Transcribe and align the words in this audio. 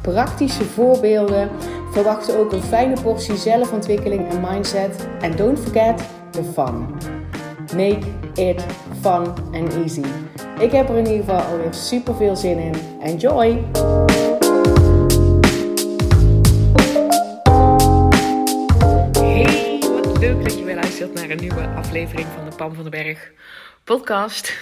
praktische 0.00 0.64
voorbeelden. 0.64 1.50
Verwacht 1.90 2.36
ook 2.36 2.52
een 2.52 2.62
fijne 2.62 3.00
portie 3.02 3.36
zelfontwikkeling 3.36 4.28
en 4.28 4.40
mindset. 4.40 5.08
En 5.20 5.36
don't 5.36 5.58
forget 5.58 6.02
the 6.30 6.42
fun. 6.42 6.86
Make 7.76 8.06
it 8.34 8.64
fun 9.00 9.26
and 9.52 9.74
easy. 9.74 10.04
Ik 10.58 10.72
heb 10.72 10.88
er 10.88 10.96
in 10.96 11.06
ieder 11.06 11.24
geval 11.24 11.40
alweer 11.40 11.74
super 11.74 12.14
veel 12.14 12.36
zin 12.36 12.58
in. 12.58 12.74
Enjoy! 13.02 13.64
Hey, 19.12 19.82
wat 20.02 20.18
leuk 20.18 20.42
dat 20.42 20.58
je 20.58 20.64
weer 20.64 20.74
luistert 20.74 21.14
naar 21.14 21.30
een 21.30 21.40
nieuwe 21.40 21.68
aflevering 21.76 22.26
van 22.34 22.50
de 22.50 22.56
Pam 22.56 22.74
van 22.74 22.82
den 22.82 22.90
Berg 22.90 23.30
podcast. 23.84 24.52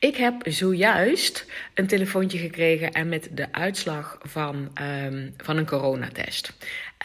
Ik 0.00 0.16
heb 0.16 0.34
zojuist 0.44 1.46
een 1.74 1.86
telefoontje 1.86 2.38
gekregen 2.38 2.92
en 2.92 3.08
met 3.08 3.28
de 3.32 3.52
uitslag 3.52 4.18
van, 4.22 4.72
um, 5.04 5.34
van 5.36 5.56
een 5.56 5.66
coronatest. 5.66 6.52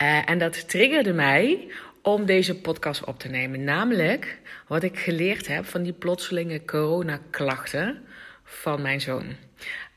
Uh, 0.02 0.30
en 0.30 0.40
dat 0.40 0.70
triggerde 0.70 1.14
mij 1.14 1.68
om 2.02 2.26
deze 2.26 2.56
podcast 2.56 3.04
op 3.04 3.20
te 3.20 3.28
nemen. 3.28 3.64
Namelijk 3.64 4.38
wat 4.68 4.84
ik 4.84 5.00
geleerd 5.00 5.48
heb 5.48 5.66
van 5.66 5.84
die 5.84 5.94
plotselinge 5.94 6.66
coronaklachten 6.66 8.04
van 8.44 8.82
mijn 8.82 9.02
zoon. 9.02 9.26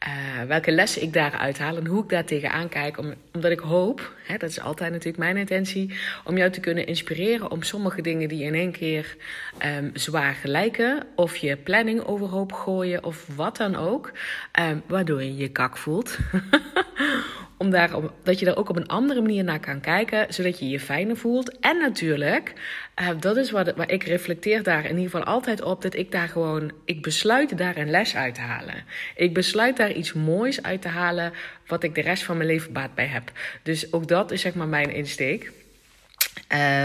Uh, 0.06 0.42
welke 0.46 0.72
lessen 0.72 1.02
ik 1.02 1.12
daaruit 1.12 1.58
haal 1.58 1.76
en 1.76 1.86
hoe 1.86 2.02
ik 2.02 2.08
daar 2.08 2.24
tegenaan 2.24 2.68
kijk. 2.68 2.98
Om, 2.98 3.14
omdat 3.32 3.50
ik 3.50 3.58
hoop, 3.58 4.12
hè, 4.26 4.36
dat 4.36 4.50
is 4.50 4.60
altijd 4.60 4.90
natuurlijk 4.90 5.18
mijn 5.18 5.36
intentie, 5.36 5.94
om 6.24 6.36
jou 6.36 6.50
te 6.50 6.60
kunnen 6.60 6.86
inspireren 6.86 7.50
om 7.50 7.62
sommige 7.62 8.02
dingen 8.02 8.28
die 8.28 8.42
in 8.42 8.54
één 8.54 8.72
keer 8.72 9.16
um, 9.76 9.90
zwaar 9.94 10.34
gelijken, 10.34 11.06
of 11.14 11.36
je 11.36 11.56
planning 11.56 12.00
overhoop 12.04 12.52
gooien 12.52 13.04
of 13.04 13.26
wat 13.36 13.56
dan 13.56 13.76
ook, 13.76 14.12
um, 14.60 14.82
waardoor 14.86 15.22
je 15.22 15.36
je 15.36 15.48
kak 15.48 15.76
voelt. 15.76 16.18
om 17.58 17.70
daar, 17.70 17.90
dat 18.22 18.38
je 18.38 18.44
daar 18.44 18.56
ook 18.56 18.68
op 18.68 18.76
een 18.76 18.86
andere 18.86 19.20
manier 19.20 19.44
naar 19.44 19.60
kan 19.60 19.80
kijken, 19.80 20.34
zodat 20.34 20.58
je 20.58 20.68
je 20.68 20.80
fijner 20.80 21.16
voelt. 21.16 21.58
En 21.58 21.78
natuurlijk, 21.78 22.52
uh, 23.00 23.08
dat 23.20 23.36
is 23.36 23.50
wat, 23.50 23.76
waar 23.76 23.90
ik 23.90 24.02
reflecteer 24.02 24.62
daar 24.62 24.84
in 24.84 24.96
ieder 24.96 25.10
geval 25.10 25.24
altijd 25.24 25.62
op, 25.62 25.82
dat 25.82 25.94
ik 25.94 26.10
daar 26.12 26.28
gewoon, 26.28 26.72
ik 26.84 27.02
besluit 27.02 27.58
daar 27.58 27.76
een 27.76 27.90
les 27.90 28.16
uit 28.16 28.34
te 28.34 28.40
halen. 28.40 28.84
Ik 29.16 29.34
besluit 29.34 29.47
daar 29.52 29.92
iets 29.92 30.12
moois 30.12 30.62
uit 30.62 30.82
te 30.82 30.88
halen, 30.88 31.32
wat 31.66 31.82
ik 31.82 31.94
de 31.94 32.00
rest 32.00 32.22
van 32.22 32.36
mijn 32.36 32.48
leven 32.48 32.72
baat 32.72 32.94
bij 32.94 33.06
heb. 33.06 33.32
Dus 33.62 33.92
ook 33.92 34.08
dat 34.08 34.30
is 34.30 34.40
zeg 34.40 34.54
maar 34.54 34.68
mijn 34.68 34.90
insteek. 34.90 35.52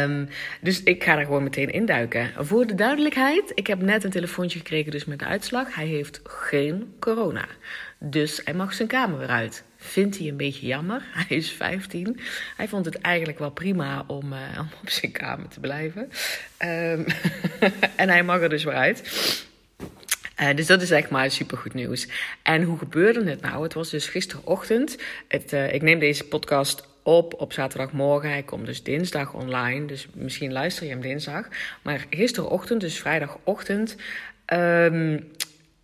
Um, 0.02 0.30
dus 0.62 0.84
ik 0.84 1.04
ga 1.04 1.18
er 1.18 1.26
gewoon 1.26 1.44
meteen 1.44 1.70
induiken. 1.70 2.32
Voor 2.38 2.66
de 2.66 2.76
duidelijkheid, 2.76 3.52
ik 3.56 3.68
heb 3.68 3.82
net 3.82 4.04
een 4.04 4.12
telefoontje 4.12 4.58
gekregen 4.58 4.92
dus 4.92 5.06
met 5.06 5.20
de 5.20 5.26
uitslag. 5.26 5.76
Hij 5.76 5.86
heeft 5.86 6.20
geen 6.24 6.96
corona. 7.00 7.46
Dus 8.00 8.42
hij 8.44 8.54
mag 8.54 8.74
zijn 8.74 8.88
kamer 8.88 9.18
weer 9.18 9.28
uit 9.28 9.64
vindt 9.84 10.18
hij 10.18 10.28
een 10.28 10.38
beetje 10.38 10.68
jammer. 10.68 11.02
Hij 11.28 11.38
is 11.38 11.52
15. 11.52 12.20
Hij 12.58 12.68
vond 12.68 12.86
het 12.86 13.02
eigenlijk 13.02 13.40
wel 13.40 13.52
prima 13.52 14.04
om, 14.08 14.34
uh, 14.34 14.40
om 14.60 14.68
op 14.82 14.90
zijn 14.90 15.12
kamer 15.12 15.48
te 15.48 15.60
blijven. 15.60 16.02
Um, 16.02 17.06
en 17.96 18.10
hij 18.10 18.24
mag 18.24 18.42
er 18.42 18.50
dus 18.50 18.64
weer 18.64 18.74
uit. 18.74 19.04
Uh, 20.42 20.56
dus 20.56 20.68
dat 20.68 20.82
is 20.82 20.92
echt 20.92 21.10
maar 21.10 21.32
supergoed 21.32 21.74
nieuws. 21.74 22.08
En 22.44 22.64
hoe 22.64 22.78
gebeurde 22.78 23.30
het 23.30 23.42
nou? 23.42 23.64
Het 23.64 23.74
was 23.74 23.90
dus 23.90 24.08
gisterochtend. 24.08 24.98
Het, 25.28 25.54
uh, 25.54 25.74
ik 25.74 25.82
neem 25.82 26.00
deze 26.00 26.24
podcast 26.24 26.88
op 27.04 27.34
op 27.34 27.54
zaterdagmorgen. 27.54 28.30
Hij 28.30 28.44
komt 28.44 28.66
dus 28.66 28.84
dinsdag 28.84 29.34
online. 29.34 29.86
Dus 29.86 30.08
misschien 30.14 30.52
luister 30.52 30.84
je 30.84 30.92
hem 30.92 31.02
dinsdag. 31.02 31.48
Maar 31.82 32.06
gisterochtend, 32.10 32.82
dus 32.82 33.00
vrijdagochtend. 33.00 33.96
Um, 34.54 35.32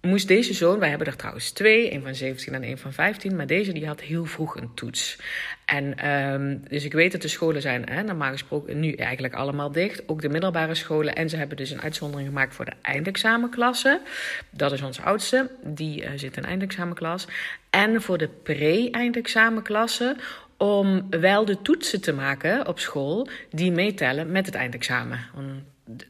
moest 0.02 0.28
deze 0.28 0.54
zoon, 0.54 0.80
wij 0.80 0.90
hebben 0.90 1.08
er 1.08 1.16
trouwens 1.16 1.52
twee, 1.52 1.94
een 1.94 2.02
van 2.02 2.16
17 2.16 2.54
en 2.54 2.64
een 2.64 2.78
van 2.78 2.94
15, 2.94 3.36
maar 3.36 3.48
deze 3.48 3.72
die 3.72 3.88
had 3.88 4.02
heel 4.02 4.26
vroeg 4.26 4.56
een 4.56 4.74
toets. 4.74 5.18
En 5.66 6.10
um, 6.10 6.64
dus 6.68 6.84
ik 6.84 6.94
weet 6.94 7.12
dat 7.12 7.22
de 7.22 7.28
scholen 7.28 7.62
zijn 7.62 7.90
hè, 7.90 8.04
normaal 8.04 8.32
gesproken 8.32 8.80
nu 8.80 8.94
eigenlijk 8.94 9.34
allemaal 9.34 9.72
dicht, 9.72 10.04
ook 10.08 10.22
de 10.22 10.30
middelbare 10.30 10.76
scholen. 10.76 11.16
En 11.16 11.30
ze 11.30 11.36
hebben 11.36 11.58
dus 11.58 11.72
een 11.72 11.82
uitzondering 11.82 12.28
gemaakt 12.28 12.56
voor 12.56 12.66
de 12.66 12.74
eindexamenklasse. 12.82 14.02
Dat 14.50 14.72
is 14.72 14.82
onze 14.82 15.02
oudste, 15.02 15.50
die 15.64 16.04
uh, 16.04 16.10
zit 16.16 16.38
in 16.38 16.46
eindexamenklas. 16.46 17.28
En 17.70 18.02
voor 18.02 18.18
de 18.18 18.30
pre-eindexamenklasse 18.44 20.16
om 20.58 21.08
wel 21.10 21.46
de 21.46 21.62
toetsen 21.62 22.02
te 22.02 22.14
maken 22.14 22.68
op 22.68 22.80
school 22.80 23.28
die 23.52 23.72
meetellen 23.72 24.32
met 24.32 24.46
het 24.46 24.56
eindexamen 24.56 25.20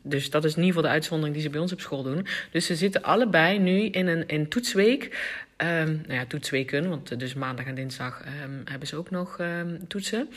dus 0.10 0.30
dat 0.30 0.46
is 0.46 0.52
in 0.52 0.58
ieder 0.58 0.74
geval 0.76 0.90
de 0.90 0.96
uitzondering 0.96 1.34
die 1.36 1.44
ze 1.44 1.50
bij 1.50 1.60
ons 1.60 1.72
op 1.72 1.80
school 1.80 2.04
doen. 2.04 2.28
Dus 2.52 2.66
ze 2.66 2.76
zitten 2.76 3.04
allebei 3.04 3.60
nu 3.60 3.86
in 3.86 4.08
een 4.08 4.28
in 4.28 4.48
toetsweek. 4.48 5.04
Um, 5.58 6.02
nou 6.08 6.14
ja, 6.14 6.26
toetsweken, 6.26 6.90
want 6.90 7.20
dus 7.20 7.34
maandag 7.34 7.66
en 7.66 7.76
dinsdag 7.76 8.24
um, 8.44 8.62
hebben 8.66 8.88
ze 8.88 8.96
ook 8.96 9.10
nog 9.10 9.38
um, 9.40 9.88
toetsen. 9.88 10.30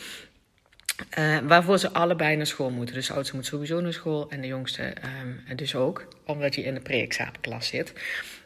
Uh, 1.19 1.39
waarvoor 1.39 1.79
ze 1.79 1.93
allebei 1.93 2.37
naar 2.37 2.47
school 2.47 2.71
moeten. 2.71 2.95
Dus 2.95 3.07
de 3.07 3.13
oudste 3.13 3.37
moet 3.37 3.47
sowieso 3.47 3.81
naar 3.81 3.93
school 3.93 4.31
en 4.31 4.41
de 4.41 4.47
jongste 4.47 4.93
dus 5.57 5.75
ook, 5.75 6.09
omdat 6.27 6.55
hij 6.55 6.65
in 6.65 6.75
de 6.75 6.81
pre-examenklas 6.81 7.67
zit. 7.67 7.93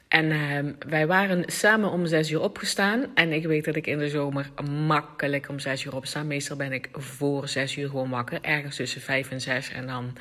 En 0.09 0.77
wij 0.89 1.07
waren 1.07 1.45
samen 1.47 1.91
om 1.91 2.07
zes 2.07 2.31
uur 2.31 2.41
opgestaan. 2.41 3.07
En 3.15 3.33
ik 3.33 3.47
weet 3.47 3.65
dat 3.65 3.77
ik 3.77 3.87
in 3.87 3.99
de 3.99 4.09
zomer 4.09 4.51
makkelijk 4.71 5.49
om 5.49 5.59
zes 5.59 5.85
uur 5.85 5.97
opsta. 5.97 6.23
Meestal 6.23 6.57
ben 6.57 6.73
ik 6.73 6.89
voor 6.93 7.49
zes 7.49 7.77
uur 7.77 7.89
gewoon 7.89 8.11
wakker. 8.11 8.39
Ergens 8.43 8.77
tussen 8.77 9.01
vijf 9.01 9.31
en 9.31 9.41
zes. 9.41 9.73
En 9.73 9.87
dan 9.87 10.17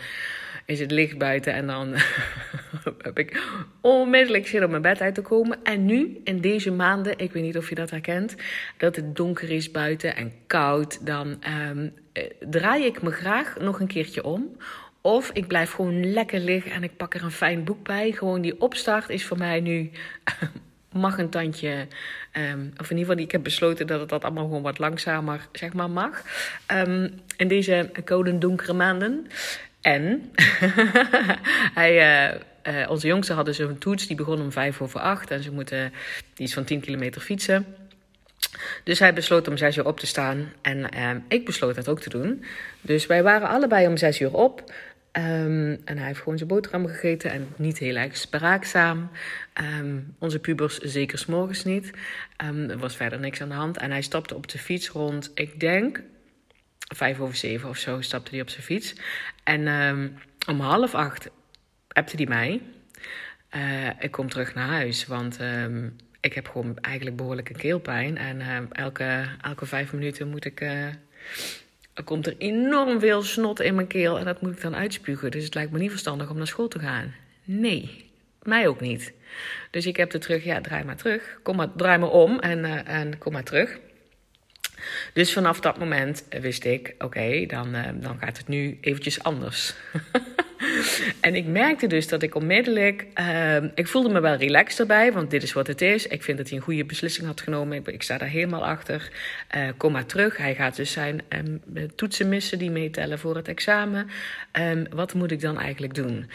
is 0.65 0.79
het 0.79 0.91
licht 0.91 1.17
buiten 1.17 1.53
en 1.53 1.67
dan 1.67 1.93
heb 3.01 3.19
ik 3.19 3.43
onmiddellijk 3.81 4.47
zin 4.47 4.63
om 4.63 4.69
mijn 4.69 4.81
bed 4.81 5.01
uit 5.01 5.15
te 5.15 5.21
komen. 5.21 5.59
En 5.63 5.85
nu, 5.85 6.21
in 6.23 6.41
deze 6.41 6.71
maanden, 6.71 7.17
ik 7.17 7.31
weet 7.31 7.43
niet 7.43 7.57
of 7.57 7.69
je 7.69 7.75
dat 7.75 7.89
herkent, 7.89 8.35
dat 8.77 8.95
het 8.95 9.15
donker 9.15 9.51
is 9.51 9.71
buiten 9.71 10.15
en 10.15 10.31
koud, 10.47 11.05
dan 11.05 11.43
um, 11.69 11.93
draai 12.39 12.85
ik 12.85 13.01
me 13.01 13.11
graag 13.11 13.59
nog 13.59 13.79
een 13.79 13.87
keertje 13.87 14.23
om. 14.23 14.57
Of 15.01 15.31
ik 15.33 15.47
blijf 15.47 15.71
gewoon 15.71 16.11
lekker 16.11 16.39
liggen 16.39 16.71
en 16.71 16.83
ik 16.83 16.97
pak 16.97 17.13
er 17.13 17.23
een 17.23 17.31
fijn 17.31 17.63
boek 17.63 17.83
bij. 17.83 18.11
Gewoon 18.11 18.41
die 18.41 18.61
opstart 18.61 19.09
is 19.09 19.25
voor 19.25 19.37
mij 19.37 19.59
nu 19.59 19.91
mag 20.91 21.17
een 21.17 21.29
tandje. 21.29 21.87
Um, 22.33 22.73
of 22.77 22.89
in 22.89 22.97
ieder 22.97 23.11
geval, 23.11 23.23
ik 23.23 23.31
heb 23.31 23.43
besloten 23.43 23.87
dat 23.87 23.99
het 23.99 24.09
dat 24.09 24.23
allemaal 24.23 24.43
gewoon 24.43 24.61
wat 24.61 24.79
langzamer 24.79 25.47
zeg 25.51 25.73
maar, 25.73 25.89
mag. 25.89 26.23
Um, 26.71 27.19
in 27.37 27.47
deze 27.47 27.91
koude 28.03 28.37
donkere 28.37 28.73
maanden. 28.73 29.27
En 29.85 30.31
hij, 31.79 31.93
uh, 32.33 32.39
uh, 32.67 32.89
onze 32.89 33.07
jongste 33.07 33.33
hadden 33.33 33.55
zo'n 33.55 33.77
toets, 33.77 34.07
die 34.07 34.15
begon 34.15 34.41
om 34.41 34.51
vijf 34.51 34.81
over 34.81 34.99
acht. 34.99 35.31
En 35.31 35.43
ze 35.43 35.51
moeten 35.51 35.93
iets 36.37 36.53
van 36.53 36.63
10 36.63 36.79
kilometer 36.79 37.21
fietsen. 37.21 37.65
Dus 38.83 38.99
hij 38.99 39.13
besloot 39.13 39.47
om 39.47 39.57
zes 39.57 39.77
uur 39.77 39.85
op 39.85 39.99
te 39.99 40.05
staan. 40.05 40.51
En 40.61 40.77
uh, 40.95 41.11
ik 41.27 41.45
besloot 41.45 41.75
dat 41.75 41.87
ook 41.87 41.99
te 41.99 42.09
doen. 42.09 42.43
Dus 42.81 43.05
wij 43.05 43.23
waren 43.23 43.47
allebei 43.47 43.87
om 43.87 43.97
zes 43.97 44.19
uur 44.19 44.33
op. 44.33 44.59
Um, 45.11 45.81
en 45.85 45.97
hij 45.97 46.07
heeft 46.07 46.19
gewoon 46.19 46.37
zijn 46.37 46.49
boterham 46.49 46.87
gegeten 46.87 47.31
en 47.31 47.47
niet 47.55 47.77
heel 47.77 47.95
erg 47.95 48.17
spraakzaam. 48.17 49.09
Um, 49.79 50.15
onze 50.19 50.39
pubers 50.39 50.77
zeker 50.77 51.17
s'morgens 51.17 51.63
niet. 51.63 51.91
Er 52.67 52.77
was 52.77 52.95
verder 52.95 53.19
niks 53.19 53.41
aan 53.41 53.49
de 53.49 53.55
hand. 53.55 53.77
En 53.77 53.91
hij 53.91 54.01
stapte 54.01 54.35
op 54.35 54.47
de 54.47 54.57
fiets 54.57 54.89
rond, 54.89 55.31
ik 55.33 55.59
denk, 55.59 56.01
vijf 56.93 57.19
over 57.19 57.35
zeven 57.35 57.69
of 57.69 57.77
zo, 57.77 58.01
stapte 58.01 58.31
hij 58.31 58.41
op 58.41 58.49
zijn 58.49 58.63
fiets. 58.63 58.95
En 59.43 59.67
um, 59.67 60.17
om 60.47 60.59
half 60.59 60.95
acht 60.95 61.29
appte 61.87 62.15
hij 62.15 62.25
mij. 62.25 62.61
Uh, 63.55 63.89
ik 63.99 64.11
kom 64.11 64.29
terug 64.29 64.53
naar 64.53 64.67
huis, 64.67 65.05
want 65.05 65.41
um, 65.41 65.95
ik 66.19 66.33
heb 66.33 66.47
gewoon 66.47 66.77
eigenlijk 66.81 67.15
behoorlijke 67.15 67.53
keelpijn. 67.53 68.17
En 68.17 68.39
uh, 68.39 68.57
elke, 68.71 69.25
elke 69.41 69.65
vijf 69.65 69.93
minuten 69.93 70.27
moet 70.27 70.45
ik... 70.45 70.61
Uh, 70.61 70.87
er 71.93 72.03
komt 72.03 72.27
er 72.27 72.35
enorm 72.37 72.99
veel 72.99 73.23
snot 73.23 73.61
in 73.61 73.75
mijn 73.75 73.87
keel 73.87 74.19
en 74.19 74.25
dat 74.25 74.41
moet 74.41 74.51
ik 74.51 74.61
dan 74.61 74.75
uitspugen. 74.75 75.31
Dus 75.31 75.43
het 75.43 75.53
lijkt 75.53 75.71
me 75.71 75.79
niet 75.79 75.89
verstandig 75.89 76.29
om 76.29 76.37
naar 76.37 76.47
school 76.47 76.67
te 76.67 76.79
gaan. 76.79 77.13
Nee, 77.43 78.11
mij 78.43 78.67
ook 78.67 78.81
niet. 78.81 79.13
Dus 79.71 79.85
ik 79.85 79.97
heb 79.97 80.13
er 80.13 80.19
terug, 80.19 80.43
ja, 80.43 80.61
draai 80.61 80.83
maar 80.83 80.95
terug. 80.95 81.39
Kom 81.43 81.55
maar, 81.55 81.67
draai 81.75 81.97
maar 81.97 82.09
om 82.09 82.39
en, 82.39 82.85
en 82.85 83.17
kom 83.17 83.33
maar 83.33 83.43
terug. 83.43 83.79
Dus 85.13 85.33
vanaf 85.33 85.59
dat 85.59 85.79
moment 85.79 86.25
wist 86.41 86.65
ik, 86.65 86.95
oké, 86.97 87.45
dan, 87.45 87.75
uh, 87.75 87.81
dan 87.93 88.17
gaat 88.19 88.37
het 88.37 88.47
nu 88.47 88.77
eventjes 88.81 89.23
anders. 89.23 89.73
en 91.21 91.35
ik 91.35 91.45
merkte 91.45 91.87
dus 91.87 92.07
dat 92.07 92.23
ik 92.23 92.35
onmiddellijk. 92.35 93.05
Uh, 93.19 93.63
ik 93.75 93.87
voelde 93.87 94.09
me 94.09 94.19
wel 94.19 94.35
relaxed 94.35 94.79
erbij, 94.79 95.13
want 95.13 95.31
dit 95.31 95.43
is 95.43 95.53
wat 95.53 95.67
het 95.67 95.81
is. 95.81 96.07
Ik 96.07 96.23
vind 96.23 96.37
dat 96.37 96.49
hij 96.49 96.57
een 96.57 96.63
goede 96.63 96.85
beslissing 96.85 97.27
had 97.27 97.41
genomen. 97.41 97.77
Ik, 97.77 97.87
ik 97.87 98.03
sta 98.03 98.17
daar 98.17 98.29
helemaal 98.29 98.65
achter. 98.65 99.11
Kom 99.77 99.91
maar 99.91 100.05
terug. 100.05 100.37
Hij 100.37 100.55
gaat 100.55 100.75
dus 100.75 100.91
zijn 100.91 101.21
um, 101.29 101.61
toetsen 101.95 102.29
missen 102.29 102.59
die 102.59 102.71
meetellen 102.71 103.19
voor 103.19 103.35
het 103.35 103.47
examen. 103.47 104.09
Um, 104.59 104.85
wat 104.89 105.13
moet 105.13 105.31
ik 105.31 105.41
dan 105.41 105.59
eigenlijk 105.59 105.93
doen? 105.93 106.29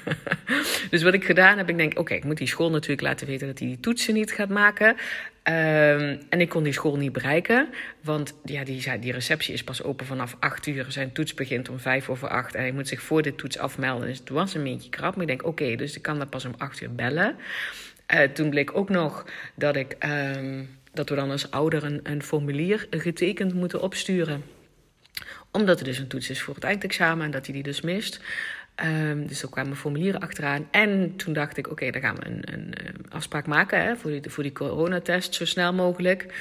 dus 0.90 1.02
wat 1.02 1.14
ik 1.14 1.24
gedaan 1.24 1.58
heb, 1.58 1.68
ik 1.68 1.76
denk: 1.76 1.98
oké, 1.98 2.14
ik 2.14 2.24
moet 2.24 2.36
die 2.36 2.48
school 2.48 2.70
natuurlijk 2.70 3.00
laten 3.00 3.26
weten 3.26 3.46
dat 3.46 3.58
hij 3.58 3.68
die 3.68 3.80
toetsen 3.80 4.14
niet 4.14 4.32
gaat 4.32 4.48
maken. 4.48 4.96
Um, 5.48 6.18
en 6.28 6.40
ik 6.40 6.48
kon 6.48 6.62
die 6.62 6.72
school 6.72 6.96
niet 6.96 7.12
bereiken, 7.12 7.68
want 8.00 8.34
ja, 8.44 8.64
die, 8.64 8.98
die 8.98 9.12
receptie 9.12 9.54
is 9.54 9.64
pas 9.64 9.82
open 9.82 10.06
vanaf 10.06 10.36
8 10.38 10.66
uur. 10.66 10.86
Zijn 10.88 11.12
toets 11.12 11.34
begint 11.34 11.68
om 11.68 11.78
5 11.78 12.08
over 12.08 12.28
8 12.28 12.54
en 12.54 12.60
hij 12.60 12.72
moet 12.72 12.88
zich 12.88 13.02
voor 13.02 13.22
de 13.22 13.34
toets 13.34 13.58
afmelden. 13.58 14.06
Dus 14.06 14.18
het 14.18 14.28
was 14.28 14.54
een 14.54 14.62
beetje 14.62 14.90
krap, 14.90 15.12
maar 15.12 15.22
ik 15.22 15.28
denk 15.28 15.46
oké, 15.46 15.76
dus 15.76 15.96
ik 15.96 16.02
kan 16.02 16.18
dat 16.18 16.30
pas 16.30 16.44
om 16.44 16.54
8 16.58 16.80
uur 16.80 16.94
bellen. 16.94 17.36
Uh, 18.14 18.22
toen 18.22 18.50
bleek 18.50 18.76
ook 18.76 18.88
nog 18.88 19.24
dat, 19.54 19.76
ik, 19.76 19.96
um, 20.36 20.78
dat 20.92 21.08
we 21.08 21.14
dan 21.14 21.30
als 21.30 21.50
ouder 21.50 21.84
een, 21.84 22.00
een 22.02 22.22
formulier 22.22 22.86
getekend 22.90 23.54
moeten 23.54 23.82
opsturen 23.82 24.42
omdat 25.56 25.78
er 25.78 25.84
dus 25.84 25.98
een 25.98 26.06
toets 26.06 26.30
is 26.30 26.42
voor 26.42 26.54
het 26.54 26.64
eindexamen 26.64 27.24
en 27.24 27.30
dat 27.30 27.44
hij 27.46 27.54
die 27.54 27.62
dus 27.62 27.80
mist. 27.80 28.20
Um, 28.84 29.26
dus 29.26 29.42
er 29.42 29.48
kwamen 29.48 29.76
formulieren 29.76 30.20
achteraan. 30.20 30.68
En 30.70 31.16
toen 31.16 31.32
dacht 31.32 31.56
ik, 31.56 31.70
oké, 31.70 31.90
dan 31.90 32.00
gaan 32.00 32.16
we 32.16 32.26
een, 32.26 32.42
een, 32.52 32.74
afspraak 33.08 33.46
maken 33.46 33.82
hè, 33.82 33.96
voor, 33.96 34.10
die, 34.10 34.30
voor 34.30 34.42
die 34.42 34.52
coronatest 34.52 35.34
zo 35.34 35.44
snel 35.44 35.72
mogelijk. 35.72 36.34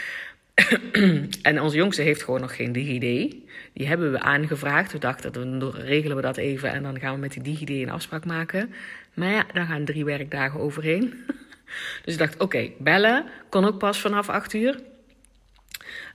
en 1.42 1.62
onze 1.62 1.78
jongste 1.78 2.02
heeft 2.02 2.24
gewoon 2.24 2.42
nog 2.42 2.56
geen 2.56 2.72
DigiD. 2.72 3.36
Die 3.74 3.88
hebben 3.88 4.12
we 4.12 4.20
aangevraagd. 4.20 4.92
We 4.92 5.00
dachten, 5.00 5.32
dan 5.32 5.72
regelen 5.72 6.16
we 6.16 6.22
dat 6.22 6.38
even 6.38 6.72
en 6.72 6.84
dan 6.84 7.00
gaan 7.00 7.14
we 7.14 7.20
met 7.20 7.34
die 7.34 7.44
DigiD 7.44 7.70
een 7.70 7.90
afspraak 7.90 8.26
maken. 8.26 8.74
Maar 9.14 9.32
ja, 9.32 9.46
daar 9.54 9.66
gaan 9.66 9.86
drie 9.86 10.06
werkdagen 10.06 10.60
overheen. 10.60 11.26
dus 12.04 12.14
ik 12.14 12.20
dacht, 12.20 12.38
oké, 12.38 12.70
bellen 12.78 13.26
kon 13.50 13.66
ook 13.66 13.78
pas 13.80 14.02
vanaf 14.02 14.30
acht 14.30 14.54
uur. 14.54 14.80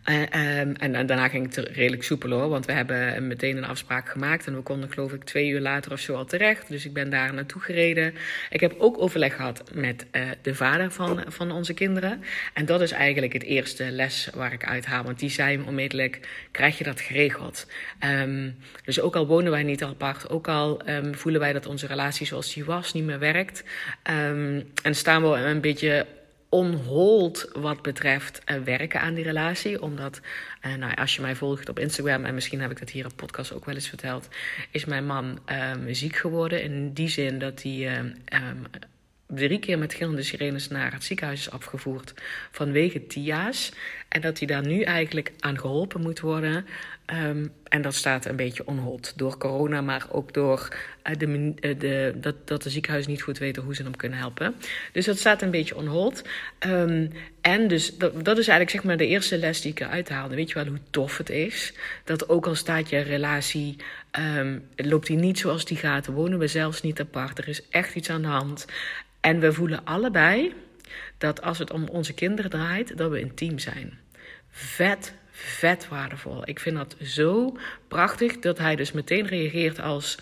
Uh, 0.04 0.60
um, 0.60 0.74
en, 0.76 1.06
daarna 1.06 1.28
ging 1.28 1.54
het 1.54 1.66
redelijk 1.66 2.02
soepel 2.02 2.30
hoor, 2.30 2.48
want 2.48 2.66
we 2.66 2.72
hebben 2.72 3.26
meteen 3.26 3.56
een 3.56 3.64
afspraak 3.64 4.08
gemaakt. 4.08 4.46
En 4.46 4.54
we 4.54 4.62
konden 4.62 4.92
geloof 4.92 5.12
ik 5.12 5.24
twee 5.24 5.48
uur 5.48 5.60
later 5.60 5.92
of 5.92 6.00
zo 6.00 6.14
al 6.14 6.24
terecht. 6.24 6.68
Dus 6.68 6.84
ik 6.84 6.92
ben 6.92 7.10
daar 7.10 7.34
naartoe 7.34 7.60
gereden. 7.60 8.14
Ik 8.50 8.60
heb 8.60 8.74
ook 8.78 9.00
overleg 9.00 9.36
gehad 9.36 9.62
met 9.74 10.06
uh, 10.12 10.22
de 10.42 10.54
vader 10.54 10.90
van, 10.90 11.24
van 11.28 11.50
onze 11.50 11.74
kinderen. 11.74 12.22
En 12.54 12.66
dat 12.66 12.80
is 12.80 12.90
eigenlijk 12.90 13.32
het 13.32 13.42
eerste 13.42 13.90
les 13.90 14.28
waar 14.34 14.52
ik 14.52 14.64
uit 14.64 14.86
haal. 14.86 15.04
Want 15.04 15.18
die 15.18 15.30
zei 15.30 15.62
onmiddellijk, 15.66 16.20
krijg 16.50 16.78
je 16.78 16.84
dat 16.84 17.00
geregeld? 17.00 17.66
Um, 18.04 18.56
dus 18.84 19.00
ook 19.00 19.16
al 19.16 19.26
wonen 19.26 19.50
wij 19.50 19.62
niet 19.62 19.82
apart, 19.82 20.30
ook 20.30 20.48
al 20.48 20.88
um, 20.88 21.14
voelen 21.14 21.40
wij 21.40 21.52
dat 21.52 21.66
onze 21.66 21.86
relatie 21.86 22.26
zoals 22.26 22.54
die 22.54 22.64
was 22.64 22.92
niet 22.92 23.04
meer 23.04 23.18
werkt. 23.18 23.64
en 24.02 24.94
staan 24.94 25.22
we 25.22 25.36
een 25.36 25.60
beetje 25.60 26.06
onhold 26.50 27.50
wat 27.52 27.82
betreft 27.82 28.42
uh, 28.46 28.56
werken 28.62 29.00
aan 29.00 29.14
die 29.14 29.24
relatie. 29.24 29.82
Omdat, 29.82 30.20
uh, 30.66 30.74
nou, 30.74 30.94
als 30.94 31.16
je 31.16 31.22
mij 31.22 31.34
volgt 31.34 31.68
op 31.68 31.78
Instagram, 31.78 32.24
en 32.24 32.34
misschien 32.34 32.60
heb 32.60 32.70
ik 32.70 32.78
dat 32.78 32.90
hier 32.90 33.04
op 33.04 33.16
podcast 33.16 33.52
ook 33.52 33.64
wel 33.64 33.74
eens 33.74 33.88
verteld, 33.88 34.28
is 34.70 34.84
mijn 34.84 35.06
man 35.06 35.38
um, 35.74 35.94
ziek 35.94 36.16
geworden. 36.16 36.62
In 36.62 36.92
die 36.92 37.08
zin 37.08 37.38
dat 37.38 37.62
hij 37.62 37.98
um, 37.98 38.66
drie 39.26 39.58
keer 39.58 39.78
met 39.78 39.94
gillende 39.94 40.22
sirenes 40.22 40.68
naar 40.68 40.92
het 40.92 41.04
ziekenhuis 41.04 41.40
is 41.40 41.50
afgevoerd 41.50 42.14
vanwege 42.50 43.06
TIA's. 43.06 43.72
En 44.08 44.20
dat 44.20 44.38
hij 44.38 44.46
daar 44.46 44.66
nu 44.66 44.82
eigenlijk 44.82 45.32
aan 45.40 45.58
geholpen 45.58 46.00
moet 46.00 46.20
worden. 46.20 46.66
Um, 47.12 47.52
en 47.68 47.82
dat 47.82 47.94
staat 47.94 48.24
een 48.24 48.36
beetje 48.36 48.66
onhold 48.66 49.12
door 49.16 49.38
corona, 49.38 49.80
maar 49.80 50.06
ook 50.10 50.32
door 50.34 50.76
uh, 51.04 51.16
de, 51.18 51.26
uh, 51.26 51.78
de, 51.78 52.14
dat, 52.16 52.34
dat 52.44 52.62
de 52.62 52.70
ziekenhuizen 52.70 53.12
niet 53.12 53.22
goed 53.22 53.38
weten 53.38 53.62
hoe 53.62 53.74
ze 53.74 53.82
hem 53.82 53.96
kunnen 53.96 54.18
helpen. 54.18 54.54
Dus 54.92 55.04
dat 55.04 55.18
staat 55.18 55.42
een 55.42 55.50
beetje 55.50 55.76
onhold. 55.76 56.22
Um, 56.66 57.10
en 57.40 57.68
dus 57.68 57.96
dat, 57.96 58.24
dat 58.24 58.38
is 58.38 58.48
eigenlijk 58.48 58.70
zeg 58.70 58.82
maar 58.82 58.96
de 58.96 59.06
eerste 59.06 59.38
les 59.38 59.60
die 59.60 59.70
ik 59.70 59.80
eruit 59.80 60.08
haalde. 60.08 60.34
Weet 60.34 60.48
je 60.48 60.54
wel 60.54 60.66
hoe 60.66 60.78
tof 60.90 61.18
het 61.18 61.30
is? 61.30 61.72
Dat 62.04 62.28
ook 62.28 62.46
al 62.46 62.54
staat 62.54 62.88
je 62.88 62.98
relatie, 62.98 63.76
um, 64.38 64.66
loopt 64.76 65.06
die 65.06 65.16
niet 65.16 65.38
zoals 65.38 65.64
die 65.64 65.76
gaat, 65.76 66.06
wonen 66.06 66.38
we 66.38 66.46
zelfs 66.46 66.82
niet 66.82 67.00
apart. 67.00 67.38
Er 67.38 67.48
is 67.48 67.68
echt 67.68 67.94
iets 67.94 68.10
aan 68.10 68.22
de 68.22 68.28
hand. 68.28 68.66
En 69.20 69.40
we 69.40 69.52
voelen 69.52 69.84
allebei 69.84 70.54
dat 71.18 71.42
als 71.42 71.58
het 71.58 71.70
om 71.70 71.88
onze 71.88 72.14
kinderen 72.14 72.50
draait, 72.50 72.96
dat 72.96 73.10
we 73.10 73.20
een 73.20 73.34
team 73.34 73.58
zijn. 73.58 73.98
Vet, 74.50 75.14
vet 75.40 75.88
waardevol. 75.88 76.42
Ik 76.44 76.60
vind 76.60 76.76
dat 76.76 76.96
zo 77.02 77.56
prachtig 77.88 78.38
dat 78.38 78.58
hij 78.58 78.76
dus 78.76 78.92
meteen 78.92 79.26
reageert 79.26 79.80
als. 79.80 80.18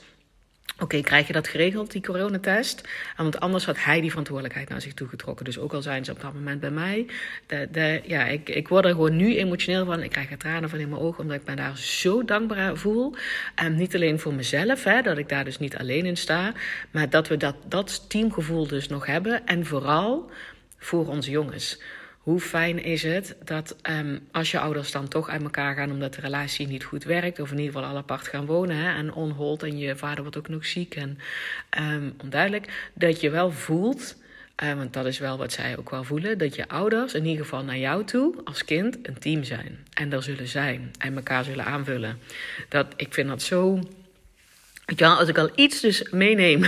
Oké, 0.81 1.01
krijg 1.01 1.27
je 1.27 1.33
dat 1.33 1.49
geregeld, 1.49 1.93
die 1.93 2.03
coronatest? 2.03 2.89
Want 3.17 3.41
anders 3.41 3.65
had 3.65 3.85
hij 3.85 4.01
die 4.01 4.11
verantwoordelijkheid 4.11 4.69
naar 4.69 4.81
zich 4.81 4.95
toe 4.95 5.09
getrokken. 5.09 5.45
Dus 5.45 5.59
ook 5.59 5.73
al 5.73 5.83
zijn 5.83 6.05
ze 6.05 6.13
op 6.13 6.21
dat 6.21 6.35
moment 6.35 6.61
bij 6.61 6.71
mij. 6.71 7.07
Ja, 8.05 8.25
ik, 8.25 8.49
ik 8.49 8.69
word 8.69 8.85
er 8.85 8.91
gewoon 8.91 9.17
nu 9.17 9.37
emotioneel 9.37 9.85
van. 9.85 10.03
Ik 10.03 10.11
krijg 10.11 10.31
er 10.31 10.39
tranen 10.39 10.71
van 10.71 10.79
in 10.79 10.89
mijn 10.89 11.01
ogen, 11.01 11.23
omdat 11.23 11.41
ik 11.41 11.47
me 11.47 11.55
daar 11.55 11.79
zo 11.79 12.25
dankbaar 12.25 12.77
voel. 12.77 13.15
En 13.55 13.77
niet 13.77 13.95
alleen 13.95 14.19
voor 14.19 14.35
mezelf, 14.35 14.85
hè, 14.85 15.03
dat 15.03 15.19
ik 15.19 15.29
daar 15.29 15.45
dus 15.45 15.59
niet 15.59 15.77
alleen 15.77 16.07
in 16.07 16.17
sta. 16.17 16.53
Maar 16.91 17.11
dat 17.11 17.29
we 17.29 17.37
dat, 17.37 17.57
dat 17.67 18.11
teamgevoel 18.11 18.67
dus 18.67 18.89
nog 18.89 19.07
hebben. 19.07 19.47
En 19.47 19.67
vooral 19.67 20.31
voor 20.79 21.09
onze 21.09 21.31
jongens. 21.31 21.81
Hoe 22.29 22.41
fijn 22.41 22.83
is 22.83 23.03
het 23.03 23.37
dat 23.45 23.77
um, 23.91 24.29
als 24.33 24.51
je 24.51 24.59
ouders 24.59 24.91
dan 24.91 25.09
toch 25.09 25.29
uit 25.29 25.43
elkaar 25.43 25.75
gaan 25.75 25.91
omdat 25.91 26.15
de 26.15 26.21
relatie 26.21 26.67
niet 26.67 26.85
goed 26.85 27.05
werkt, 27.05 27.41
of 27.41 27.51
in 27.51 27.59
ieder 27.59 27.73
geval 27.73 27.89
al 27.89 27.97
apart 27.97 28.29
gaan 28.29 28.47
wonen 28.47 28.77
hè, 28.77 28.95
en 28.95 29.13
onhold 29.13 29.63
en 29.63 29.79
je 29.79 29.97
vader 29.97 30.23
wordt 30.23 30.37
ook 30.37 30.49
nog 30.49 30.67
ziek 30.67 30.95
en 30.95 31.19
um, 31.79 32.15
onduidelijk, 32.23 32.91
dat 32.95 33.21
je 33.21 33.31
wel 33.31 33.51
voelt, 33.51 34.17
uh, 34.63 34.75
want 34.75 34.93
dat 34.93 35.07
is 35.07 35.19
wel 35.19 35.39
wat 35.39 35.53
zij 35.53 35.79
ook 35.79 35.91
wel 35.91 36.05
voelen, 36.05 36.39
dat 36.39 36.55
je 36.55 36.69
ouders 36.69 37.15
in 37.15 37.27
ieder 37.27 37.45
geval 37.45 37.65
naar 37.65 37.79
jou 37.79 38.05
toe 38.05 38.35
als 38.45 38.65
kind 38.65 38.99
een 39.03 39.19
team 39.19 39.45
zijn 39.45 39.79
en 39.93 40.13
er 40.13 40.23
zullen 40.23 40.49
zijn 40.49 40.91
en 40.99 41.17
elkaar 41.17 41.45
zullen 41.45 41.65
aanvullen. 41.65 42.19
Dat, 42.69 42.87
ik 42.97 43.15
vind 43.15 43.29
dat 43.29 43.43
zo. 43.43 43.81
Ja, 44.97 45.15
als 45.15 45.29
ik 45.29 45.39
al 45.39 45.51
iets 45.55 45.81
dus 45.81 46.11
meeneem. 46.11 46.65